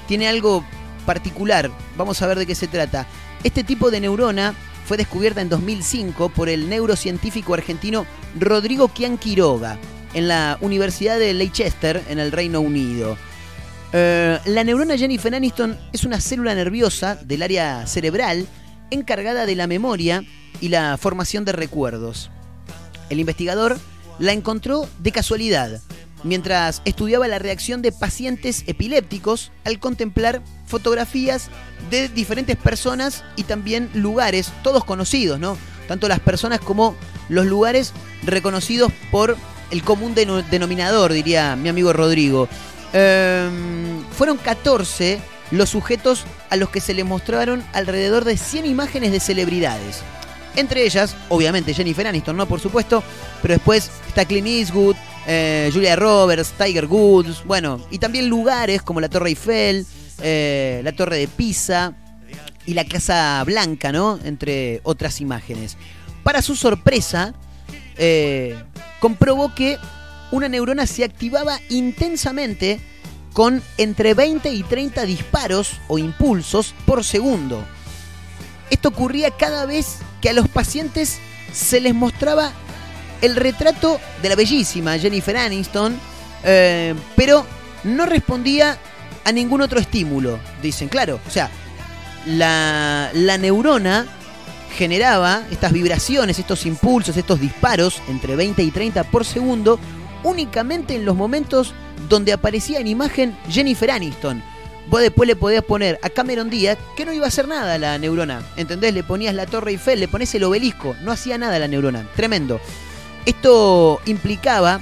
[0.08, 0.64] tiene algo
[1.08, 1.72] particular.
[1.98, 3.08] Vamos a ver de qué se trata.
[3.44, 4.54] Este tipo de neurona
[4.86, 8.06] fue descubierta en 2005 por el neurocientífico argentino
[8.40, 9.80] Rodrigo Kian Quiroga
[10.14, 13.18] en la Universidad de Leicester, en el Reino Unido.
[13.94, 18.46] Eh, la neurona Jennifer Aniston es una célula nerviosa del área cerebral
[18.92, 20.24] encargada de la memoria
[20.60, 22.30] y la formación de recuerdos.
[23.10, 23.80] El investigador
[24.20, 25.82] la encontró de casualidad
[26.24, 31.50] mientras estudiaba la reacción de pacientes epilépticos al contemplar fotografías
[31.90, 35.58] de diferentes personas y también lugares, todos conocidos, ¿no?
[35.88, 36.96] Tanto las personas como
[37.30, 39.36] los lugares reconocidos por
[39.72, 42.48] el común deno- denominador, diría mi amigo Rodrigo.
[42.94, 45.20] Ehm, fueron 14
[45.52, 50.02] los sujetos a los que se les mostraron alrededor de 100 imágenes de celebridades.
[50.56, 52.48] Entre ellas, obviamente, Jennifer Aniston, ¿no?
[52.48, 53.04] Por supuesto,
[53.42, 54.96] pero después está Clint Eastwood,
[55.28, 59.86] eh, Julia Roberts, Tiger Woods, bueno, y también lugares como la Torre Eiffel,
[60.22, 61.94] eh, la Torre de Pisa
[62.66, 64.20] y la Casa Blanca, ¿no?
[64.24, 65.78] Entre otras imágenes.
[66.24, 67.34] Para su sorpresa,
[67.98, 68.56] eh,
[69.00, 69.78] comprobó que
[70.32, 72.80] una neurona se activaba intensamente
[73.34, 77.64] con entre 20 y 30 disparos o impulsos por segundo.
[78.70, 81.20] Esto ocurría cada vez que a los pacientes
[81.54, 82.52] se les mostraba
[83.22, 85.98] el retrato de la bellísima Jennifer Aniston,
[86.44, 87.46] eh, pero
[87.84, 88.78] no respondía
[89.28, 91.20] a ningún otro estímulo, dicen, claro.
[91.28, 91.52] O sea,
[92.26, 94.08] la, la neurona
[94.78, 99.82] generaba estas vibraciones, estos impulsos, estos disparos entre 20 y 30 por segundo
[100.24, 101.74] únicamente en los momentos
[102.08, 104.42] donde aparecía en imagen Jennifer Aniston.
[104.90, 107.98] Vos después le podías poner a Cameron Díaz que no iba a hacer nada la
[107.98, 108.42] neurona.
[108.56, 108.94] ¿Entendés?
[108.94, 110.96] Le ponías la Torre Eiffel, le pones el obelisco.
[111.02, 112.08] No hacía nada la neurona.
[112.16, 112.62] Tremendo.
[113.26, 114.80] Esto implicaba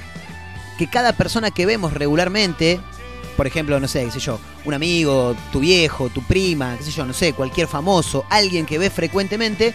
[0.78, 2.80] que cada persona que vemos regularmente,
[3.36, 6.90] por ejemplo, no sé, qué sé yo, un amigo, tu viejo, tu prima, qué sé
[6.90, 9.74] yo, no sé, cualquier famoso, alguien que ves frecuentemente,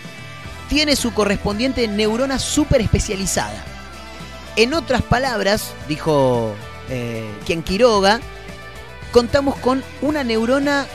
[0.68, 3.64] tiene su correspondiente neurona súper especializada.
[4.56, 6.54] En otras palabras, dijo
[6.90, 8.20] eh, quien Quiroga,
[9.12, 10.88] contamos con una neurona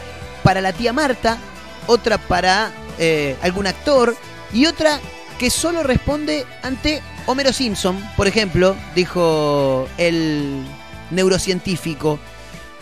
[0.43, 1.39] para la tía Marta,
[1.87, 4.17] otra para eh, algún actor
[4.53, 5.01] y otra
[5.39, 10.65] que solo responde ante Homero Simpson, por ejemplo, dijo el
[11.11, 12.19] neurocientífico.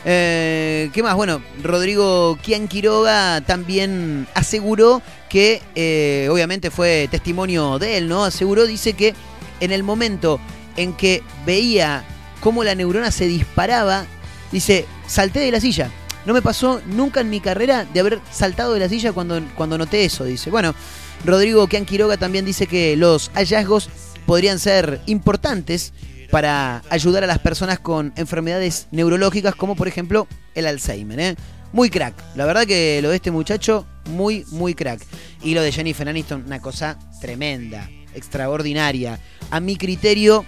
[0.05, 1.15] Eh, ¿Qué más?
[1.15, 8.25] Bueno, Rodrigo Kian Quiroga también aseguró que, eh, obviamente fue testimonio de él, ¿no?
[8.25, 9.15] Aseguró, dice que
[9.61, 10.41] en el momento
[10.77, 12.05] en que veía
[12.41, 14.05] cómo la neurona se disparaba,
[14.53, 15.91] dice, salté de la silla.
[16.27, 19.79] No me pasó nunca en mi carrera de haber saltado de la silla cuando, cuando
[19.79, 20.51] noté eso, dice.
[20.51, 20.75] Bueno,
[21.25, 23.89] Rodrigo Kian Quiroga también dice que los hallazgos
[24.27, 25.93] podrían ser importantes
[26.35, 30.27] para ayudar a las personas con enfermedades neurológicas como por ejemplo
[30.57, 31.21] el Alzheimer.
[31.21, 31.37] ¿eh?
[31.73, 32.13] Muy crack.
[32.35, 35.01] La verdad que lo de este muchacho, muy, muy crack.
[35.45, 39.21] Y lo de Jennifer Aniston, una cosa tremenda, extraordinaria.
[39.53, 40.45] A mi criterio,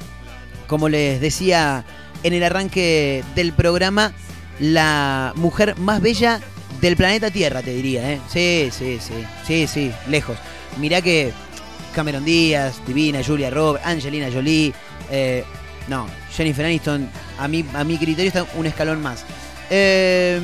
[0.66, 1.84] como les decía
[2.24, 4.12] en el arranque del programa,
[4.58, 6.40] la mujer más bella
[6.80, 8.10] del planeta Tierra, te diría.
[8.10, 8.20] ¿eh?
[8.28, 9.14] Sí, sí, sí,
[9.46, 10.36] sí, sí, lejos.
[10.80, 11.32] Mirá que
[11.94, 14.74] Cameron Díaz, Divina, Julia Roberts, Angelina Jolie.
[15.12, 15.44] eh,
[15.88, 17.08] no, Jennifer Aniston,
[17.38, 19.24] a mi, a mi criterio está un escalón más.
[19.70, 20.40] Eh,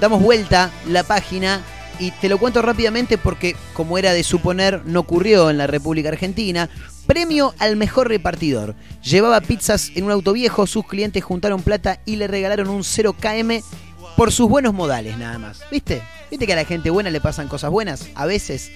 [0.00, 1.62] damos vuelta la página
[1.98, 6.08] y te lo cuento rápidamente porque, como era de suponer, no ocurrió en la República
[6.08, 6.68] Argentina.
[7.06, 8.74] Premio al mejor repartidor.
[9.02, 13.62] Llevaba pizzas en un auto viejo, sus clientes juntaron plata y le regalaron un 0KM
[14.16, 15.60] por sus buenos modales, nada más.
[15.70, 16.02] ¿Viste?
[16.30, 18.08] ¿Viste que a la gente buena le pasan cosas buenas?
[18.14, 18.70] A veces.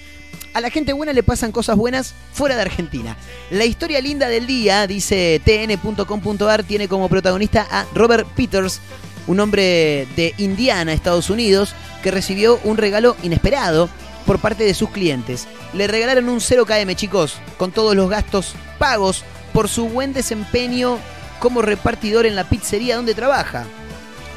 [0.53, 3.15] A la gente buena le pasan cosas buenas fuera de Argentina.
[3.51, 8.81] La historia linda del día, dice tn.com.ar, tiene como protagonista a Robert Peters,
[9.27, 13.89] un hombre de Indiana, Estados Unidos, que recibió un regalo inesperado
[14.25, 15.47] por parte de sus clientes.
[15.73, 19.23] Le regalaron un 0KM, chicos, con todos los gastos pagos
[19.53, 20.97] por su buen desempeño
[21.39, 23.65] como repartidor en la pizzería donde trabaja.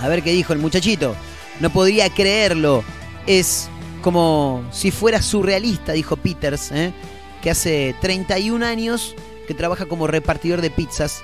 [0.00, 1.16] A ver qué dijo el muchachito.
[1.60, 2.84] No podría creerlo.
[3.26, 3.68] Es
[4.00, 6.92] como si fuera surrealista, dijo Peters, ¿eh?
[7.42, 9.14] que hace 31 años
[9.46, 11.22] que trabaja como repartidor de pizzas.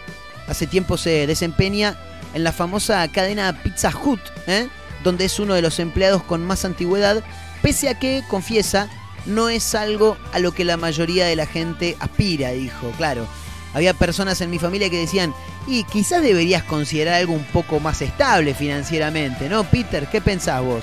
[0.49, 1.97] Hace tiempo se desempeña
[2.35, 4.69] en la famosa cadena Pizza Hut, ¿eh?
[5.03, 7.23] donde es uno de los empleados con más antigüedad,
[7.63, 8.89] pese a que, confiesa,
[9.27, 13.27] no es algo a lo que la mayoría de la gente aspira, dijo, claro.
[13.75, 15.35] Había personas en mi familia que decían,
[15.67, 19.65] y quizás deberías considerar algo un poco más estable financieramente, ¿no?
[19.65, 20.83] Peter, ¿qué pensás vos?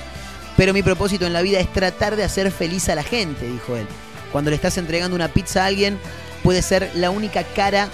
[0.56, 3.76] Pero mi propósito en la vida es tratar de hacer feliz a la gente, dijo
[3.76, 3.86] él.
[4.32, 5.98] Cuando le estás entregando una pizza a alguien,
[6.42, 7.88] puede ser la única cara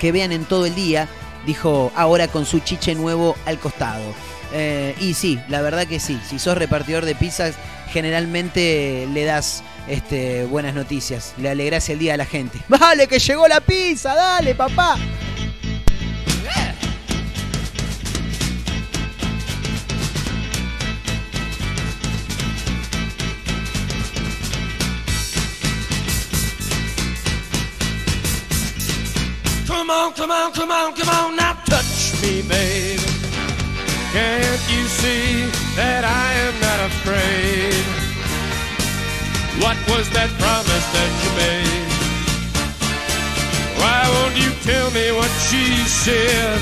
[0.00, 1.08] que vean en todo el día,
[1.46, 4.04] dijo ahora con su chiche nuevo al costado.
[4.52, 7.54] Eh, y sí, la verdad que sí, si sos repartidor de pizzas,
[7.92, 12.60] generalmente le das este, buenas noticias, le alegrás el día a la gente.
[12.68, 14.14] ¡Vale, que llegó la pizza!
[14.14, 14.96] ¡Dale, papá!
[29.86, 32.98] Come on, come on, come on, come on, now touch me, babe.
[34.10, 35.46] Can't you see
[35.78, 37.86] that I am not afraid?
[39.62, 41.86] What was that promise that you made?
[43.78, 46.58] Why won't you tell me what she said?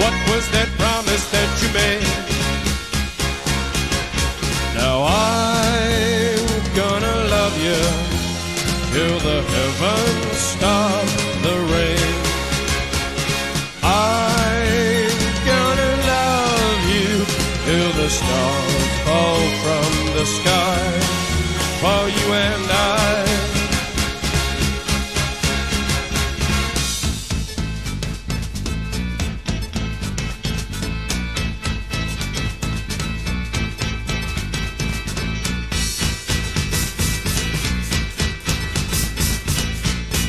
[0.00, 2.08] What was that promise that you made?
[4.72, 7.80] Now I'm gonna love you
[8.88, 11.07] till the heavens stop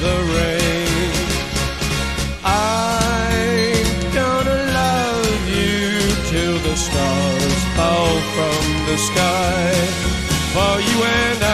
[0.00, 1.12] the rain.
[2.44, 9.72] I'm gonna love you till the stars fall from the sky
[10.54, 11.45] for you and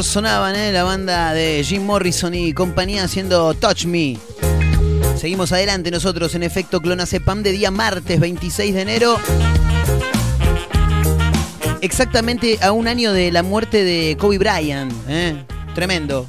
[0.00, 0.72] Sonaban, ¿eh?
[0.72, 4.18] La banda de Jim Morrison y compañía haciendo Touch Me.
[5.18, 9.18] Seguimos adelante nosotros en efecto Clonacepam de día martes 26 de enero.
[11.82, 14.92] Exactamente a un año de la muerte de Kobe Bryant.
[15.08, 15.44] ¿eh?
[15.74, 16.26] Tremendo.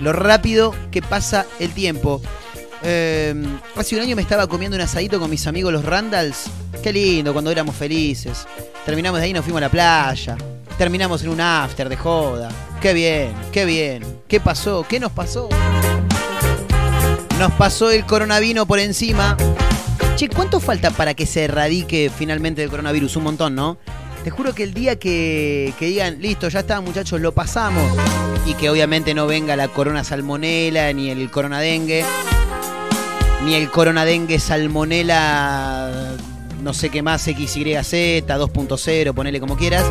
[0.00, 2.20] Lo rápido que pasa el tiempo.
[2.82, 3.34] Eh,
[3.76, 6.50] hace un año me estaba comiendo un asadito con mis amigos los Randalls.
[6.82, 8.48] Qué lindo, cuando éramos felices.
[8.84, 10.36] Terminamos de ahí nos fuimos a la playa.
[10.76, 12.50] Terminamos en un after de joda.
[12.86, 14.04] Qué bien, qué bien.
[14.28, 14.86] ¿Qué pasó?
[14.88, 15.48] ¿Qué nos pasó?
[17.36, 19.36] Nos pasó el coronavirus por encima.
[20.14, 23.16] Che, ¿cuánto falta para que se erradique finalmente el coronavirus?
[23.16, 23.76] Un montón, ¿no?
[24.22, 27.82] Te juro que el día que, que digan, listo, ya está, muchachos, lo pasamos.
[28.46, 32.04] Y que obviamente no venga la corona salmonela, ni el coronadengue,
[33.46, 35.90] ni el coronadengue salmonela,
[36.62, 39.84] no sé qué más, XYZ, 2.0, ponele como quieras.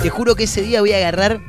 [0.00, 1.42] Te juro que ese día voy a agarrar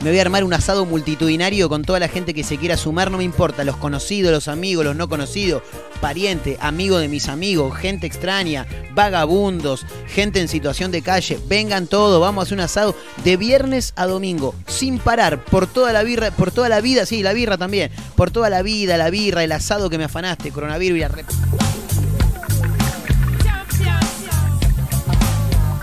[0.00, 3.10] me voy a armar un asado multitudinario con toda la gente que se quiera sumar,
[3.10, 5.62] no me importa, los conocidos, los amigos, los no conocidos,
[6.00, 12.20] pariente, amigo de mis amigos, gente extraña, vagabundos, gente en situación de calle, vengan todos,
[12.20, 12.94] vamos a hacer un asado
[13.24, 17.22] de viernes a domingo, sin parar, por toda la birra, por toda la vida, sí,
[17.22, 20.98] la birra también, por toda la vida, la birra, el asado que me afanaste, coronavirus
[20.98, 21.08] y la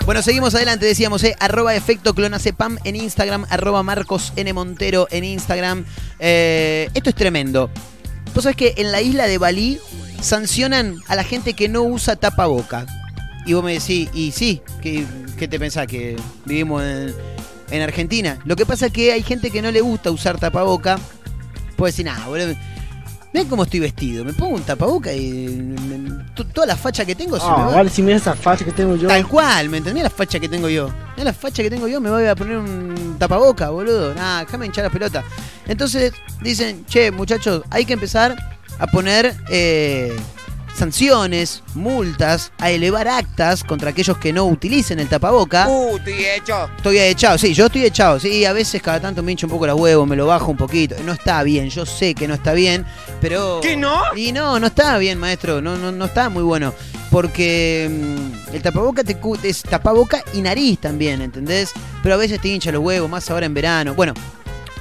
[0.06, 4.52] Bueno, seguimos adelante, decíamos, eh, arroba efecto clonacepam en Instagram, arroba Marcos N.
[4.52, 5.84] Montero en Instagram.
[6.20, 7.70] Eh, esto es tremendo.
[8.32, 9.80] Vos sabés que en la isla de Bali
[10.20, 12.86] sancionan a la gente que no usa tapaboca.
[13.46, 15.04] Y vos me decís, y sí, ¿qué,
[15.36, 15.88] qué te pensás?
[15.88, 17.12] ¿Que vivimos en,
[17.72, 18.38] en Argentina?
[18.44, 21.00] Lo que pasa es que hay gente que no le gusta usar tapaboca.
[21.74, 22.54] Puede decir, nada, boludo.
[23.32, 24.24] Ven cómo estoy vestido.
[24.24, 27.56] Me pongo un tapaboca y me- to- toda la facha que tengo se me Ah,
[27.66, 27.74] va.
[27.76, 29.08] vale, si mira esa facha que tengo yo.
[29.08, 30.04] Tal cual, ¿me entendés?
[30.04, 30.88] La facha que tengo yo.
[31.16, 34.14] Mirá la facha que tengo yo, me voy a poner un tapaboca, boludo.
[34.14, 35.22] Nada, déjame hinchar la pelota.
[35.66, 38.36] Entonces dicen, che, muchachos, hay que empezar
[38.78, 40.16] a poner eh,
[40.76, 45.68] sanciones, multas, a elevar actas contra aquellos que no utilicen el tapaboca.
[45.68, 46.70] Uh, estoy hecho.
[46.76, 49.66] Estoy echado, sí, yo estoy echado, sí, a veces cada tanto me hincho un poco
[49.66, 50.96] los huevos, me lo bajo un poquito.
[51.04, 52.84] No está bien, yo sé que no está bien,
[53.20, 53.60] pero.
[53.62, 54.02] ¿Qué no?
[54.14, 56.74] Y no, no está bien, maestro, no, no, no está muy bueno.
[57.10, 61.72] Porque mm, el tapaboca te es tapaboca y nariz también, ¿entendés?
[62.02, 63.94] Pero a veces te hincha los huevos, más ahora en verano.
[63.94, 64.12] Bueno,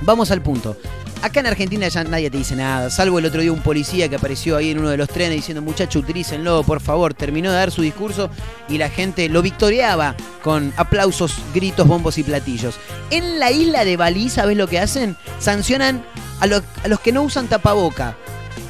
[0.01, 0.75] vamos al punto.
[1.21, 4.15] Acá en Argentina ya nadie te dice nada, salvo el otro día un policía que
[4.15, 7.13] apareció ahí en uno de los trenes diciendo, muchacho, utilícenlo, por favor.
[7.15, 8.29] Terminó de dar su discurso
[8.69, 12.75] y la gente lo victoriaba con aplausos, gritos, bombos y platillos.
[13.09, 15.17] En la isla de Bali, ¿sabes lo que hacen?
[15.39, 16.05] Sancionan
[16.39, 18.15] a, a los que no usan tapaboca.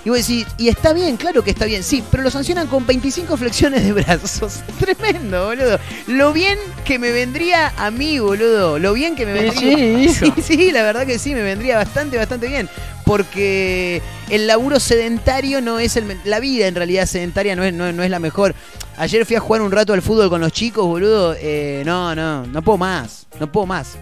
[0.06, 2.86] Y vos decís, y está bien, claro que está bien, sí, pero lo sancionan con
[2.86, 4.62] 25 flexiones de brazos.
[4.80, 5.80] Tremendo, boludo.
[6.06, 8.78] Lo bien que me vendría a mí, boludo.
[8.78, 10.10] Lo bien que me vendría.
[10.10, 12.70] sí, sí, sí, la verdad que sí, me vendría bastante, bastante bien.
[13.04, 16.20] Porque el laburo sedentario no es el.
[16.24, 18.54] La vida en realidad sedentaria no es, no, no es la mejor.
[18.98, 21.36] Ayer fui a jugar un rato al fútbol con los chicos, boludo.
[21.40, 23.26] Eh, no, no, no puedo más.
[23.40, 23.98] No puedo más.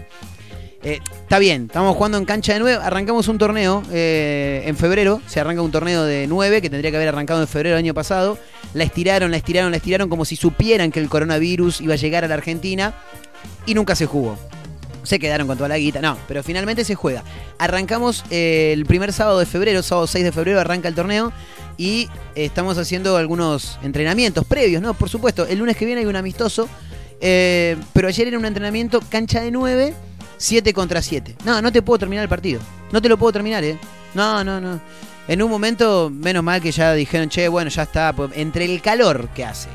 [0.84, 2.80] Eh, está bien, estamos jugando en cancha de 9.
[2.82, 5.22] Arrancamos un torneo eh, en febrero.
[5.26, 7.94] Se arranca un torneo de 9 que tendría que haber arrancado en febrero del año
[7.94, 8.38] pasado.
[8.74, 12.24] La estiraron, la estiraron, la estiraron como si supieran que el coronavirus iba a llegar
[12.24, 12.94] a la Argentina
[13.64, 14.36] y nunca se jugó.
[15.04, 16.02] Se quedaron con toda la guita.
[16.02, 17.24] No, pero finalmente se juega.
[17.58, 21.32] Arrancamos eh, el primer sábado de febrero, sábado 6 de febrero, arranca el torneo.
[21.78, 24.92] Y eh, estamos haciendo algunos entrenamientos previos, ¿no?
[24.92, 26.68] Por supuesto, el lunes que viene hay un amistoso.
[27.20, 29.94] pero ayer era un entrenamiento cancha de 9,
[30.36, 31.36] 7 contra 7.
[31.44, 32.60] No, no te puedo terminar el partido.
[32.92, 33.78] No te lo puedo terminar, ¿eh?
[34.14, 34.80] No, no, no.
[35.26, 38.12] En un momento, menos mal que ya dijeron, che, bueno, ya está.
[38.12, 39.68] pues, Entre el calor que hace,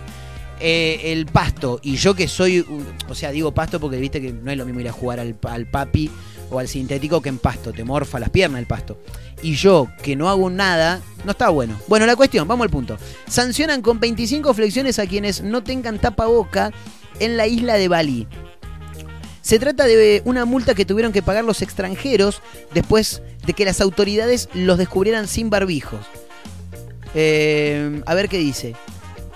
[0.59, 2.65] eh, el pasto y yo que soy,
[3.07, 5.35] o sea, digo pasto porque viste que no es lo mismo ir a jugar al,
[5.47, 6.11] al papi
[6.51, 8.99] o al sintético que en pasto, te morfa las piernas el pasto.
[9.41, 11.79] Y yo que no hago nada, no está bueno.
[11.87, 12.97] Bueno, la cuestión, vamos al punto.
[13.27, 16.71] Sancionan con 25 flexiones a quienes no tengan tapaboca
[17.19, 18.27] en la isla de Bali.
[19.49, 23.81] Se trata de una multa que tuvieron que pagar los extranjeros después de que las
[23.81, 26.05] autoridades los descubrieran sin barbijos.
[27.15, 28.75] Eh, a ver qué dice.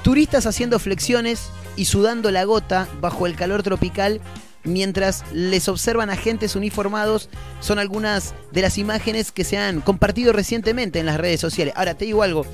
[0.04, 4.22] Turistas haciendo flexiones y sudando la gota bajo el calor tropical
[4.64, 7.28] mientras les observan agentes uniformados
[7.60, 11.74] son algunas de las imágenes que se han compartido recientemente en las redes sociales.
[11.76, 12.46] Ahora, te digo algo.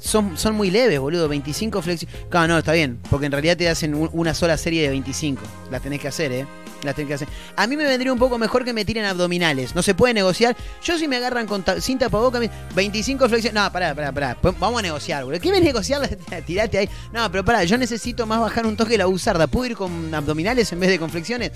[0.00, 1.28] Son, son muy leves, boludo.
[1.28, 2.16] 25 flexiones.
[2.30, 2.98] Claro, no, está bien.
[3.10, 5.42] Porque en realidad te hacen un- una sola serie de 25.
[5.70, 6.46] Las tenés que hacer, ¿eh?
[6.84, 7.28] Las tenés que hacer.
[7.56, 9.74] A mí me vendría un poco mejor que me tiren abdominales.
[9.74, 10.56] No se puede negociar.
[10.84, 13.60] Yo si me agarran con ta- sin tapaboca, me- 25 flexiones.
[13.60, 14.36] No, pará, pará, pará.
[14.60, 15.40] Vamos a negociar, boludo.
[15.40, 16.08] ¿Qué me negociar?
[16.46, 16.88] Tirate ahí.
[17.12, 19.48] No, pero pará, yo necesito más bajar un toque la usarda.
[19.48, 21.50] ¿Puedo ir con abdominales en vez de con flexiones?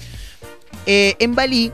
[0.86, 1.70] Eh, en Bali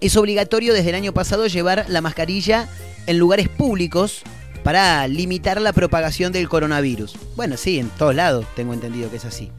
[0.00, 2.68] es obligatorio desde el año pasado llevar la mascarilla
[3.06, 4.22] en lugares públicos
[4.66, 7.14] para limitar la propagación del coronavirus.
[7.36, 9.52] Bueno, sí, en todos lados tengo entendido que es así.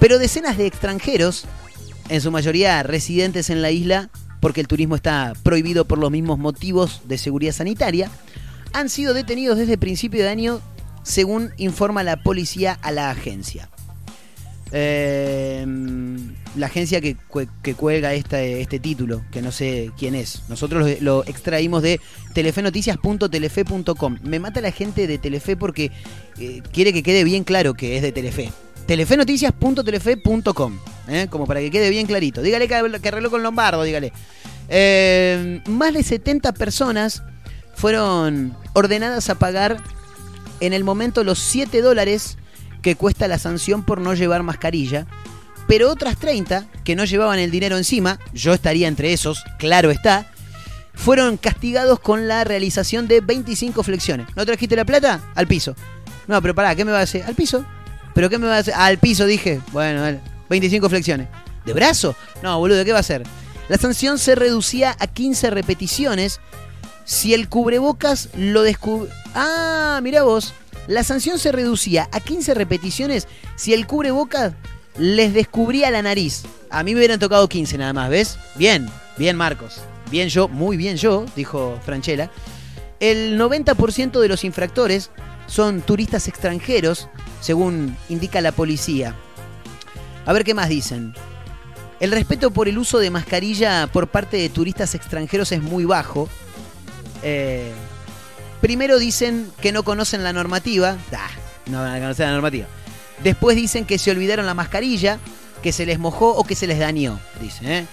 [0.00, 1.44] Pero decenas de extranjeros,
[2.08, 4.08] en su mayoría residentes en la isla,
[4.40, 8.10] porque el turismo está prohibido por los mismos motivos de seguridad sanitaria,
[8.72, 10.62] han sido detenidos desde principio de año,
[11.02, 13.68] según informa la policía a la agencia.
[14.72, 15.64] Eh,
[16.56, 20.42] la agencia que, cue- que cuelga este, título, que no sé quién es.
[20.48, 22.00] Nosotros lo, extraímos de
[22.34, 24.18] telefenoticias.telefe.com.
[24.22, 25.90] Me mata la gente de Telefe porque
[26.38, 28.52] eh, quiere que quede bien claro que es de Telefe.
[28.86, 30.78] Telefenoticias.telefe.com.
[31.08, 31.26] ¿eh?
[31.30, 32.42] Como para que quede bien clarito.
[32.42, 34.12] Dígale que, que arregló con Lombardo, dígale.
[34.68, 37.22] Eh, más de 70 personas
[37.74, 39.78] fueron ordenadas a pagar
[40.60, 42.36] en el momento los 7 dólares
[42.82, 45.06] que cuesta la sanción por no llevar mascarilla.
[45.66, 50.30] Pero otras 30 que no llevaban el dinero encima, yo estaría entre esos, claro está,
[50.94, 54.26] fueron castigados con la realización de 25 flexiones.
[54.34, 55.20] ¿No trajiste la plata?
[55.34, 55.76] Al piso.
[56.26, 57.22] No, pero pará, ¿qué me va a hacer?
[57.22, 57.64] Al piso.
[58.14, 58.74] ¿Pero qué me va a hacer?
[58.74, 59.60] Al piso, dije.
[59.72, 60.20] Bueno, dale.
[60.50, 61.28] 25 flexiones.
[61.64, 62.16] ¿De brazo?
[62.42, 63.22] No, boludo, ¿qué va a hacer?
[63.68, 66.40] La sanción se reducía a 15 repeticiones
[67.04, 69.10] si el cubrebocas lo descubre...
[69.34, 70.52] Ah, mira vos.
[70.88, 74.54] La sanción se reducía a 15 repeticiones si el cubrebocas
[74.96, 76.44] les descubría la nariz.
[76.70, 78.38] A mí me hubieran tocado 15 nada más, ¿ves?
[78.54, 79.82] Bien, bien Marcos.
[80.10, 82.30] Bien yo, muy bien yo, dijo Franchella.
[83.00, 85.10] El 90% de los infractores
[85.46, 87.10] son turistas extranjeros,
[87.42, 89.14] según indica la policía.
[90.24, 91.12] A ver qué más dicen.
[92.00, 96.30] El respeto por el uso de mascarilla por parte de turistas extranjeros es muy bajo.
[97.22, 97.74] Eh,
[98.60, 100.96] primero dicen que no conocen la normativa.
[101.66, 102.66] No van a conocer la normativa.
[103.22, 105.18] Después dicen que se olvidaron la mascarilla,
[105.62, 107.68] que se les mojó o que se les dañó, dicen.
[107.68, 107.86] ¿eh?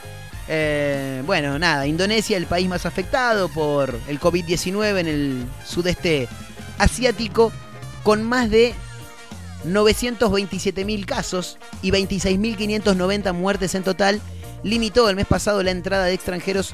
[0.47, 6.27] Eh, bueno, nada, Indonesia, el país más afectado por el COVID-19 en el sudeste
[6.77, 7.51] asiático,
[8.03, 8.75] con más de
[9.65, 14.21] 927.000 casos y 26.590 muertes en total,
[14.63, 16.73] limitó el mes pasado la entrada de extranjeros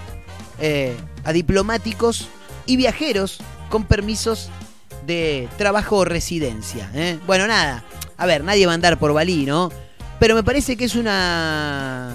[0.60, 2.28] eh, a diplomáticos
[2.66, 3.40] y viajeros
[3.72, 4.50] con permisos
[5.08, 6.92] de trabajo o residencia.
[6.94, 7.18] ¿eh?
[7.26, 7.84] Bueno, nada,
[8.18, 9.72] a ver, nadie va a andar por Bali, ¿no?
[10.20, 12.14] Pero me parece que es una,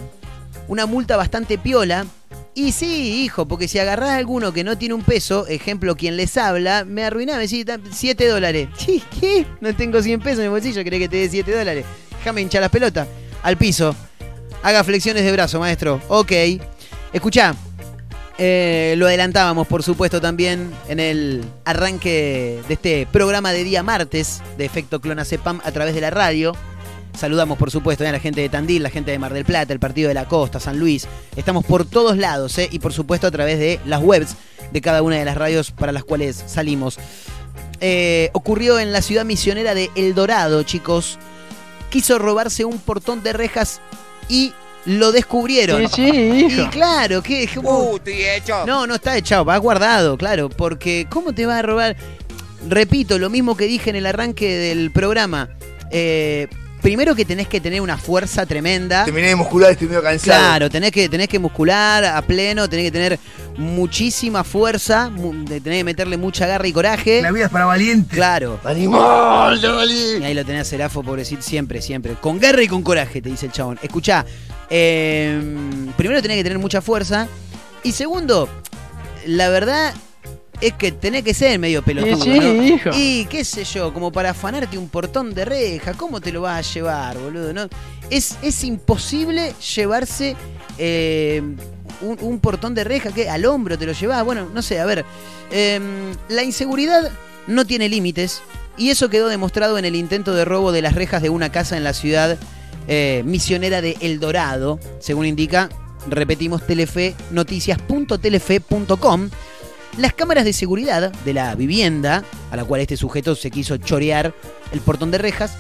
[0.69, 2.07] una multa bastante piola.
[2.55, 6.17] Y sí, hijo, porque si agarrás a alguno que no tiene un peso, ejemplo, quien
[6.17, 8.69] les habla, me arruinaba, me decís, 7 dólares.
[9.21, 9.45] ¿qué?
[9.61, 11.85] No tengo 100 pesos en el bolsillo, ¿querés que te dé 7 dólares?
[12.19, 13.09] Déjame hinchar las pelotas.
[13.43, 13.95] Al piso.
[14.63, 16.01] Haga flexiones de brazo, maestro.
[16.09, 16.33] Ok.
[17.13, 17.55] Escuchá.
[18.39, 24.43] Eh, lo adelantábamos, por supuesto, también en el arranque de este programa de día martes
[24.59, 26.55] de Efecto Clonacepam a través de la radio.
[27.17, 29.81] Saludamos, por supuesto, a la gente de Tandil, la gente de Mar del Plata, el
[29.81, 31.09] Partido de la Costa, San Luis.
[31.35, 32.69] Estamos por todos lados, ¿eh?
[32.71, 34.37] y por supuesto a través de las webs
[34.71, 36.99] de cada una de las radios para las cuales salimos.
[37.81, 41.19] Eh, ocurrió en la ciudad misionera de El Dorado, chicos.
[41.89, 43.81] Quiso robarse un portón de rejas
[44.29, 44.53] y
[44.87, 45.89] lo descubrieron.
[45.89, 46.63] Sí, sí, hijo.
[46.63, 48.65] Y claro, que Uh, estoy hecho.
[48.67, 51.97] no, no está echado, va guardado, claro, porque ¿cómo te va a robar?
[52.69, 55.51] Repito, lo mismo que dije en el arranque del programa.
[55.91, 56.49] Eh,
[56.83, 59.05] primero que tenés que tener una fuerza tremenda.
[59.05, 60.39] Terminé de muscular, estoy medio cansado.
[60.39, 63.19] Claro, tenés que, tenés que muscular a pleno, tenés que tener
[63.57, 67.23] muchísima fuerza, mu- tenés que meterle mucha garra y coraje.
[67.23, 68.15] La vida es para valientes.
[68.15, 68.59] Claro.
[68.65, 70.25] ¡Animal, Y Jabalí!
[70.25, 72.15] ahí lo tenés a Serafo, pobrecito, siempre, siempre.
[72.15, 73.79] Con garra y con coraje, te dice el chabón.
[73.83, 74.25] Escuchá,
[74.71, 75.41] eh,
[75.97, 77.29] primero tenés que tener mucha fuerza.
[77.83, 78.49] Y segundo,
[79.27, 79.95] la verdad
[80.61, 82.65] es que tenés que ser medio pelotudo, Sí, sí, ¿no?
[82.65, 82.91] hijo.
[82.95, 86.59] Y qué sé yo, como para afanarte un portón de reja, ¿cómo te lo vas
[86.69, 87.53] a llevar, boludo?
[87.53, 87.69] ¿No?
[88.11, 90.35] Es, es imposible llevarse
[90.79, 91.43] eh,
[92.01, 94.25] un, un portón de reja, que al hombro te lo llevas.
[94.25, 95.05] Bueno, no sé, a ver.
[95.51, 95.81] eh,
[96.29, 97.11] la inseguridad
[97.47, 98.41] no tiene límites.
[98.79, 101.77] Y eso quedó demostrado en el intento de robo de las rejas de una casa
[101.79, 102.37] en la ciudad
[102.89, 105.69] eh, misionera de El Dorado, según indica,
[106.09, 109.31] repetimos, Telefe, noticias.telefe.com.
[109.99, 114.35] Las cámaras de seguridad de la vivienda, a la cual este sujeto se quiso chorear
[114.73, 115.57] el portón de rejas,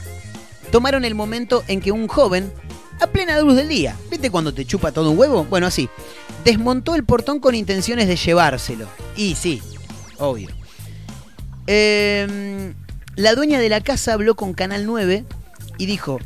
[0.71, 2.53] tomaron el momento en que un joven,
[3.01, 5.45] a plena luz del día, ¿viste cuando te chupa todo un huevo?
[5.45, 5.89] Bueno, así,
[6.45, 8.87] desmontó el portón con intenciones de llevárselo.
[9.17, 9.63] Y sí,
[10.19, 10.51] obvio.
[11.67, 12.75] Eh,
[13.17, 15.25] la dueña de la casa habló con Canal 9
[15.79, 16.19] y dijo,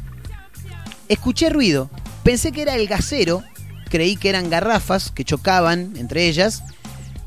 [1.11, 1.91] escuché ruido,
[2.23, 3.43] pensé que era el gasero,
[3.91, 6.63] creí que eran garrafas que chocaban entre ellas,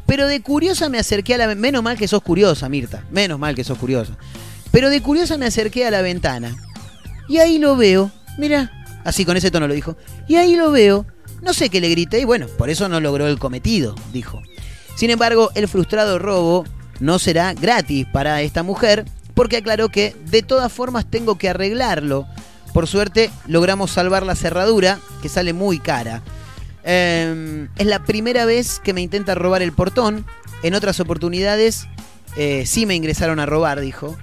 [0.05, 1.53] pero de curiosa me acerqué a la...
[1.55, 4.17] Menos mal que sos curiosa, Mirta, menos mal que sos curiosa.
[4.71, 6.55] Pero de curiosa me acerqué a la ventana.
[7.27, 8.71] Y ahí lo veo, mira,
[9.03, 9.97] así con ese tono lo dijo.
[10.27, 11.05] Y ahí lo veo,
[11.41, 14.41] no sé qué le grité y bueno, por eso no logró el cometido, dijo.
[14.95, 16.65] Sin embargo, el frustrado robo
[16.99, 22.27] no será gratis para esta mujer porque aclaró que de todas formas tengo que arreglarlo.
[22.73, 26.21] Por suerte logramos salvar la cerradura, que sale muy cara.
[26.83, 30.25] Eh, es la primera vez que me intenta robar el portón.
[30.63, 31.87] En otras oportunidades
[32.35, 34.17] eh, sí me ingresaron a robar, dijo.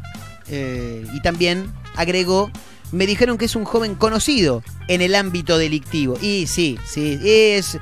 [0.49, 2.51] Eh, y también agregó,
[2.91, 6.19] me dijeron que es un joven conocido en el ámbito delictivo.
[6.21, 7.79] Y sí, sí, es,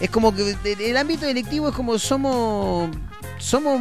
[0.00, 2.90] es como que el ámbito delictivo es como somos,
[3.38, 3.80] somos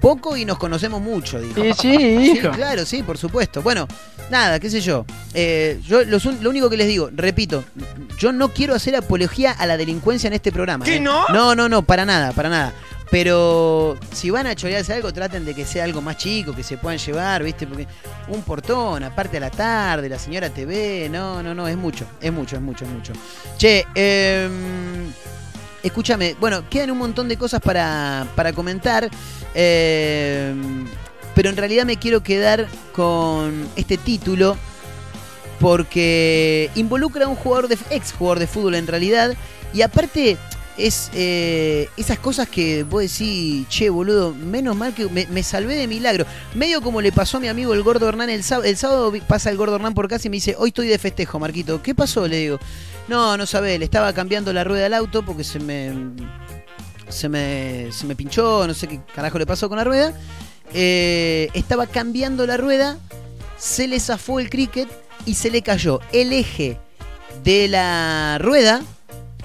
[0.00, 1.62] poco y nos conocemos mucho, dijo.
[1.62, 2.50] Sí, sí, Sí, hijo.
[2.50, 3.62] claro, sí, por supuesto.
[3.62, 3.86] Bueno,
[4.30, 5.04] nada, qué sé yo.
[5.34, 7.64] Eh, yo los lo único que les digo, repito,
[8.18, 10.84] yo no quiero hacer apología a la delincuencia en este programa.
[10.84, 11.00] ¿Qué ¿eh?
[11.00, 11.26] no?
[11.28, 12.72] No, no, no, para nada, para nada.
[13.10, 16.76] Pero si van a chorearse algo, traten de que sea algo más chico, que se
[16.76, 17.66] puedan llevar, ¿viste?
[17.66, 17.86] Porque
[18.28, 22.30] un portón, aparte a la tarde, la señora TV, no, no, no, es mucho, es
[22.30, 23.12] mucho, es mucho, es mucho.
[23.56, 24.48] Che, eh,
[25.88, 29.10] escúchame, bueno, quedan un montón de cosas para, para comentar,
[29.54, 30.54] eh,
[31.34, 34.56] pero en realidad me quiero quedar con este título
[35.60, 39.34] porque involucra a un jugador de ex jugador de fútbol en realidad
[39.74, 40.36] y aparte
[40.78, 45.74] es eh, esas cosas que vos decís, che, boludo, menos mal que me, me salvé
[45.74, 46.24] de milagro.
[46.54, 48.68] Medio como le pasó a mi amigo el Gordo Hernán el sábado.
[48.68, 51.38] El sábado pasa el Gordo Hernán por casa y me dice, hoy estoy de festejo,
[51.38, 51.82] Marquito.
[51.82, 52.26] ¿Qué pasó?
[52.28, 52.60] Le digo,
[53.08, 55.92] no, no sabés, le estaba cambiando la rueda del auto porque se me,
[57.08, 60.12] se me, se me pinchó, no sé qué carajo le pasó con la rueda.
[60.74, 62.98] Eh, estaba cambiando la rueda,
[63.56, 64.88] se le zafó el cricket
[65.24, 66.78] y se le cayó el eje
[67.42, 68.82] de la rueda,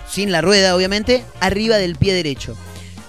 [0.10, 2.58] sin la rueda obviamente, arriba del pie derecho.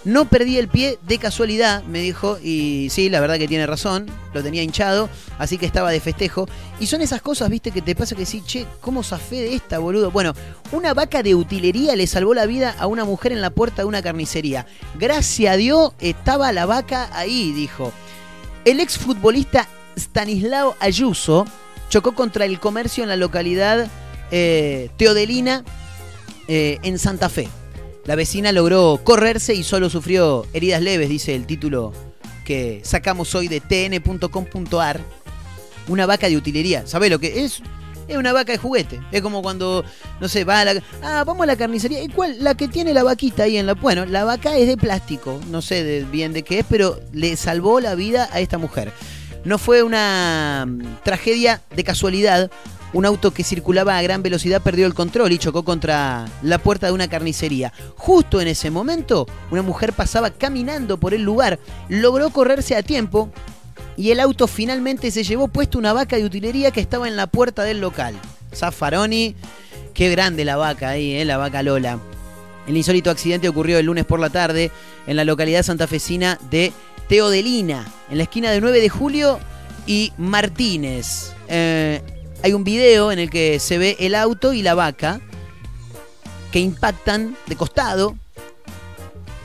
[0.04, 4.06] No perdí el pie de casualidad, me dijo, y sí, la verdad que tiene razón,
[4.34, 6.46] lo tenía hinchado, así que estaba de festejo.
[6.78, 9.78] Y son esas cosas, viste, que te pasa que sí, che, ¿cómo zafé de esta,
[9.78, 10.10] boludo?
[10.10, 10.34] Bueno,
[10.72, 13.86] una vaca de utilería le salvó la vida a una mujer en la puerta de
[13.86, 14.66] una carnicería.
[14.98, 17.90] Gracias a Dios estaba la vaca ahí, dijo.
[18.66, 21.46] El exfutbolista Stanislao Ayuso
[21.88, 23.88] chocó contra el comercio en la localidad
[24.30, 25.64] eh, Teodelina,
[26.48, 27.48] eh, en Santa Fe.
[28.06, 31.92] La vecina logró correrse y solo sufrió heridas leves, dice el título
[32.44, 35.00] que sacamos hoy de tn.com.ar.
[35.88, 36.86] Una vaca de utilería.
[36.86, 37.62] ¿Sabés lo que es?
[38.06, 39.00] Es una vaca de juguete.
[39.12, 39.82] Es como cuando,
[40.20, 40.82] no sé, va a la.
[41.02, 42.02] Ah, vamos a la carnicería.
[42.02, 42.36] ¿Y cuál?
[42.40, 43.72] La que tiene la vaquita ahí en la.
[43.72, 45.40] Bueno, la vaca es de plástico.
[45.50, 48.92] No sé de- bien de qué es, pero le salvó la vida a esta mujer.
[49.44, 52.50] No fue una mm, tragedia de casualidad,
[52.94, 56.86] un auto que circulaba a gran velocidad perdió el control y chocó contra la puerta
[56.86, 57.72] de una carnicería.
[57.96, 63.30] Justo en ese momento, una mujer pasaba caminando por el lugar, logró correrse a tiempo
[63.96, 67.26] y el auto finalmente se llevó puesto una vaca de utilería que estaba en la
[67.26, 68.14] puerta del local.
[68.54, 69.34] Zaffaroni,
[69.92, 71.24] qué grande la vaca ahí, ¿eh?
[71.24, 71.98] la vaca Lola.
[72.66, 74.70] El insólito accidente ocurrió el lunes por la tarde
[75.06, 76.72] en la localidad santafesina de
[77.08, 79.40] Teodelina, en la esquina de 9 de julio
[79.86, 81.32] y Martínez.
[81.48, 82.00] Eh,
[82.42, 85.20] hay un video en el que se ve el auto y la vaca
[86.52, 88.16] que impactan de costado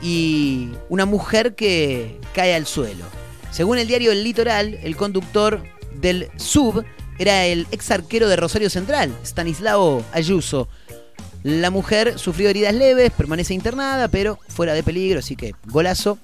[0.02, 3.04] y una mujer que cae al suelo.
[3.50, 5.62] Según el diario El Litoral, el conductor
[5.94, 6.84] del sub
[7.18, 10.68] era el ex arquero de Rosario Central, Stanislao Ayuso.
[11.42, 16.18] La mujer sufrió heridas leves, permanece internada, pero fuera de peligro, así que golazo.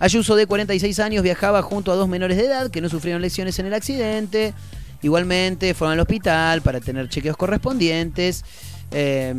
[0.00, 3.58] Ayuso, de 46 años, viajaba junto a dos menores de edad que no sufrieron lesiones
[3.58, 4.54] en el accidente.
[5.02, 8.44] Igualmente fueron al hospital para tener chequeos correspondientes.
[8.90, 9.34] Eh,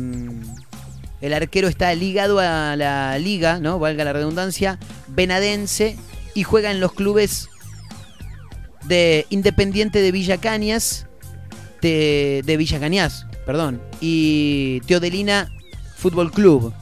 [1.20, 3.78] el arquero está ligado a la liga, ¿no?
[3.78, 5.96] Valga la redundancia, venadense
[6.34, 7.48] y juega en los clubes
[8.86, 11.06] de Independiente de Villa Cañas,
[11.80, 15.48] de, de Villa Cañas, perdón, y Teodelina
[15.96, 16.72] Fútbol Club.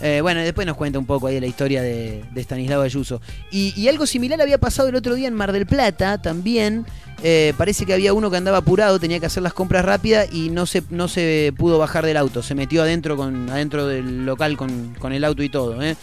[0.00, 3.20] Eh, bueno, después nos cuenta un poco ahí la historia de, de Stanislao Ayuso.
[3.50, 6.86] Y, algo similar había pasado el otro día en Mar del Plata también.
[7.24, 10.50] Eh, parece que había uno que andaba apurado, tenía que hacer las compras rápidas y
[10.50, 12.42] no se, no se pudo bajar del auto.
[12.42, 15.82] Se metió adentro, con, adentro del local con, con el auto y todo.
[15.82, 15.96] ¿eh?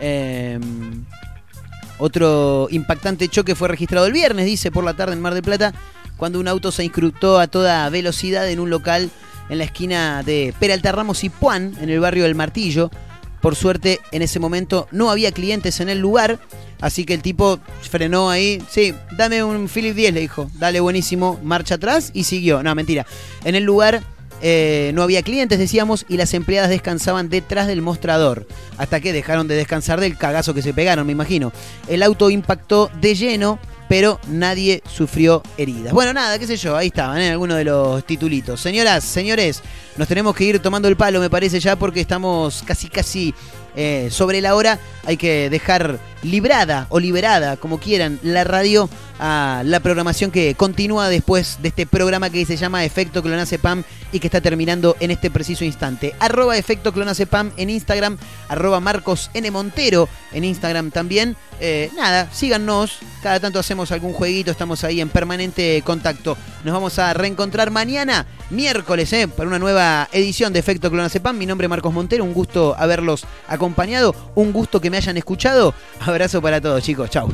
[0.00, 0.58] Eh,
[1.98, 5.74] otro impactante choque fue registrado el viernes, dice, por la tarde en Mar del Plata,
[6.16, 9.10] cuando un auto se incrustó a toda velocidad en un local
[9.50, 12.90] en la esquina de Peralta Ramos y Puan, en el barrio del Martillo.
[13.42, 16.38] Por suerte, en ese momento no había clientes en el lugar,
[16.80, 17.58] así que el tipo
[17.90, 18.62] frenó ahí.
[18.70, 20.48] Sí, dame un Philip 10, le dijo.
[20.54, 21.40] Dale, buenísimo.
[21.42, 22.62] Marcha atrás y siguió.
[22.62, 23.04] No, mentira.
[23.44, 24.04] En el lugar
[24.42, 28.46] eh, no había clientes, decíamos, y las empleadas descansaban detrás del mostrador.
[28.78, 31.52] Hasta que dejaron de descansar del cagazo que se pegaron, me imagino.
[31.88, 33.58] El auto impactó de lleno,
[33.88, 35.92] pero nadie sufrió heridas.
[35.92, 37.30] Bueno, nada, qué sé yo, ahí estaban, ¿eh?
[37.30, 38.60] algunos de los titulitos.
[38.60, 39.62] Señoras, señores,
[39.96, 43.34] nos tenemos que ir tomando el palo, me parece ya, porque estamos casi, casi
[43.76, 44.78] eh, sobre la hora.
[45.04, 51.08] Hay que dejar librada o liberada, como quieran, la radio a la programación que continúa
[51.08, 55.30] después de este programa que se llama Efecto Clonacepam y que está terminando en este
[55.30, 56.14] preciso instante.
[56.18, 58.18] Arroba Efecto Clonacepam en Instagram,
[58.48, 59.48] arroba Marcos N.
[59.50, 61.36] Montero en Instagram también.
[61.60, 66.36] Eh, nada, síganos, cada tanto hacemos algún jueguito, estamos ahí en permanente contacto.
[66.64, 71.38] Nos vamos a reencontrar mañana, miércoles, eh, para una nueva edición de Efecto Clonacepam.
[71.38, 73.61] Mi nombre es Marcos Montero, un gusto haberlos acompañado,
[74.34, 75.74] un gusto que me hayan escuchado.
[76.00, 77.28] Abrazo para todos, chicos, chau.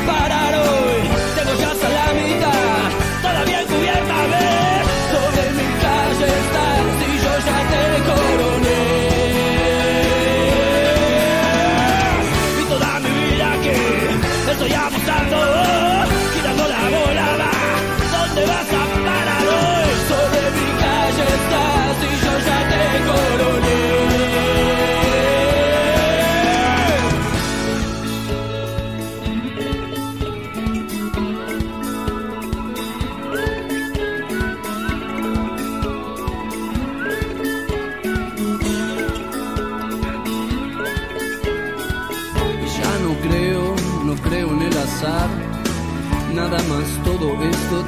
[0.00, 0.29] somebody